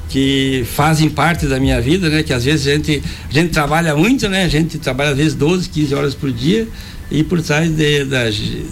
que 0.09 0.65
fazem 0.75 1.09
parte 1.09 1.45
da 1.45 1.57
minha 1.57 1.79
vida, 1.79 2.09
né? 2.09 2.21
Que 2.21 2.33
às 2.33 2.43
vezes 2.43 2.67
a 2.67 2.71
gente, 2.71 3.01
a 3.29 3.33
gente 3.33 3.51
trabalha 3.51 3.95
muito, 3.95 4.27
né? 4.27 4.43
A 4.43 4.49
gente 4.49 4.77
trabalha 4.77 5.11
às 5.11 5.17
vezes 5.17 5.33
12, 5.35 5.69
15 5.69 5.95
horas 5.95 6.13
por 6.13 6.29
dia 6.33 6.67
e 7.11 7.23
por 7.23 7.41
trás 7.41 7.69
de, 7.69 8.05
da, 8.05 8.29
de, 8.29 8.63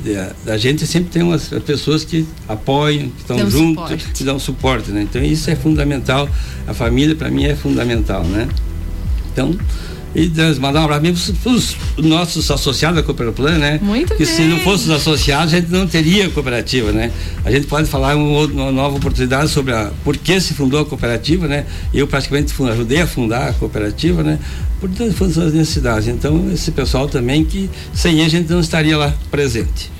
da 0.45 0.57
gente 0.57 0.87
sempre 0.87 1.09
tem 1.11 1.21
umas 1.21 1.49
pessoas 1.65 2.05
que 2.05 2.25
apoiam, 2.47 3.09
que 3.09 3.21
estão 3.21 3.49
juntos, 3.49 4.01
que 4.13 4.23
dão 4.23 4.39
suporte, 4.39 4.91
né? 4.91 5.01
Então 5.01 5.21
isso 5.21 5.51
é 5.51 5.55
fundamental. 5.55 6.27
A 6.65 6.73
família 6.73 7.15
para 7.15 7.29
mim 7.29 7.43
é 7.43 7.55
fundamental, 7.55 8.23
né? 8.23 8.47
Então, 9.31 9.53
e 10.15 10.31
mandar 10.59 10.81
um 10.81 10.85
abraço 10.85 11.33
para 11.43 11.51
os 11.51 11.75
nossos 11.97 12.49
associados 12.49 12.97
da 12.97 13.03
Cooperplan, 13.03 13.57
né? 13.57 13.79
Muito 13.81 14.15
que 14.15 14.25
bem. 14.25 14.35
se 14.35 14.41
não 14.43 14.59
fossem 14.59 14.87
os 14.87 15.01
associados, 15.01 15.53
a 15.53 15.59
gente 15.59 15.71
não 15.71 15.87
teria 15.87 16.29
cooperativa, 16.29 16.91
né? 16.91 17.11
A 17.45 17.51
gente 17.51 17.67
pode 17.67 17.87
falar 17.87 18.15
uma, 18.15 18.45
uma 18.45 18.71
nova 18.71 18.97
oportunidade 18.97 19.49
sobre 19.49 19.73
a, 19.73 19.91
por 20.03 20.17
que 20.17 20.39
se 20.41 20.53
fundou 20.53 20.79
a 20.79 20.85
cooperativa, 20.85 21.47
né? 21.47 21.65
Eu 21.93 22.07
praticamente 22.07 22.53
ajudei 22.71 23.01
a 23.01 23.07
fundar 23.07 23.49
a 23.49 23.53
cooperativa, 23.53 24.23
né? 24.23 24.39
Por 24.79 24.89
todas 24.89 25.37
as 25.37 25.53
necessidades. 25.53 26.07
Então, 26.07 26.51
esse 26.51 26.71
pessoal 26.71 27.07
também 27.07 27.43
que 27.45 27.69
sem 27.93 28.13
ele 28.13 28.23
a 28.23 28.29
gente 28.29 28.49
não 28.49 28.59
estaria 28.59 28.97
lá 28.97 29.13
presente. 29.29 29.91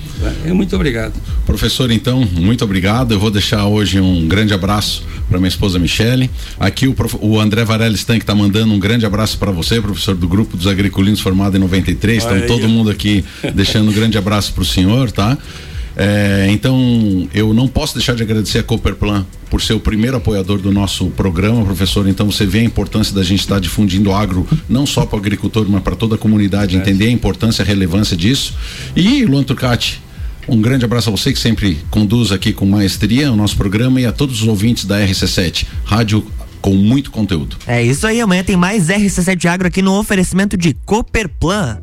É, 0.44 0.52
muito 0.52 0.74
obrigado. 0.76 1.14
Professor, 1.46 1.90
então, 1.90 2.26
muito 2.32 2.64
obrigado. 2.64 3.12
Eu 3.12 3.18
vou 3.18 3.30
deixar 3.30 3.66
hoje 3.66 4.00
um 4.00 4.28
grande 4.28 4.52
abraço 4.52 5.04
para 5.28 5.38
minha 5.38 5.48
esposa 5.48 5.78
Michele. 5.78 6.30
Aqui 6.58 6.86
o, 6.86 6.94
o 7.20 7.40
André 7.40 7.64
Varela 7.64 7.94
Stan 7.94 8.16
que 8.16 8.24
está 8.24 8.34
mandando 8.34 8.74
um 8.74 8.78
grande 8.78 9.06
abraço 9.06 9.38
para 9.38 9.50
você, 9.50 9.80
professor 9.80 9.99
do 10.06 10.28
grupo 10.28 10.56
dos 10.56 10.66
agriculinos 10.66 11.20
formado 11.20 11.56
em 11.56 11.60
93. 11.60 12.24
Então, 12.24 12.40
todo 12.46 12.68
mundo 12.68 12.90
aqui 12.90 13.24
deixando 13.54 13.90
um 13.90 13.92
grande 13.92 14.18
abraço 14.18 14.52
para 14.52 14.62
o 14.62 14.66
senhor, 14.66 15.10
tá? 15.10 15.36
É, 15.96 16.46
então, 16.50 17.28
eu 17.34 17.52
não 17.52 17.68
posso 17.68 17.94
deixar 17.94 18.14
de 18.14 18.22
agradecer 18.22 18.58
a 18.58 18.62
Cooperplan 18.62 19.26
por 19.50 19.60
ser 19.60 19.74
o 19.74 19.80
primeiro 19.80 20.16
apoiador 20.16 20.58
do 20.58 20.70
nosso 20.70 21.06
programa, 21.10 21.64
professor. 21.64 22.08
Então, 22.08 22.30
você 22.30 22.46
vê 22.46 22.60
a 22.60 22.64
importância 22.64 23.14
da 23.14 23.22
gente 23.22 23.40
estar 23.40 23.60
difundindo 23.60 24.12
agro, 24.12 24.46
não 24.68 24.86
só 24.86 25.04
para 25.04 25.16
o 25.16 25.18
agricultor, 25.18 25.66
mas 25.68 25.82
para 25.82 25.96
toda 25.96 26.14
a 26.14 26.18
comunidade, 26.18 26.76
é. 26.76 26.78
entender 26.78 27.08
a 27.08 27.10
importância, 27.10 27.62
a 27.62 27.66
relevância 27.66 28.16
disso. 28.16 28.54
E, 28.96 29.24
Luan 29.24 29.42
Turcati, 29.42 30.00
um 30.48 30.60
grande 30.60 30.84
abraço 30.84 31.08
a 31.08 31.12
você 31.12 31.32
que 31.32 31.38
sempre 31.38 31.78
conduz 31.90 32.32
aqui 32.32 32.52
com 32.52 32.64
maestria 32.64 33.30
o 33.30 33.36
nosso 33.36 33.56
programa 33.56 34.00
e 34.00 34.06
a 34.06 34.12
todos 34.12 34.42
os 34.42 34.48
ouvintes 34.48 34.84
da 34.84 34.98
RC7, 34.98 35.66
rádio 35.84 36.24
com 36.60 36.74
muito 36.74 37.10
conteúdo. 37.10 37.56
É 37.66 37.82
isso 37.82 38.06
aí, 38.06 38.20
amanhã 38.20 38.44
tem 38.44 38.56
mais 38.56 38.88
RC7 38.88 39.46
Agro 39.46 39.66
aqui 39.66 39.82
no 39.82 39.98
oferecimento 39.98 40.56
de 40.56 40.74
Cooperplan. 40.84 41.80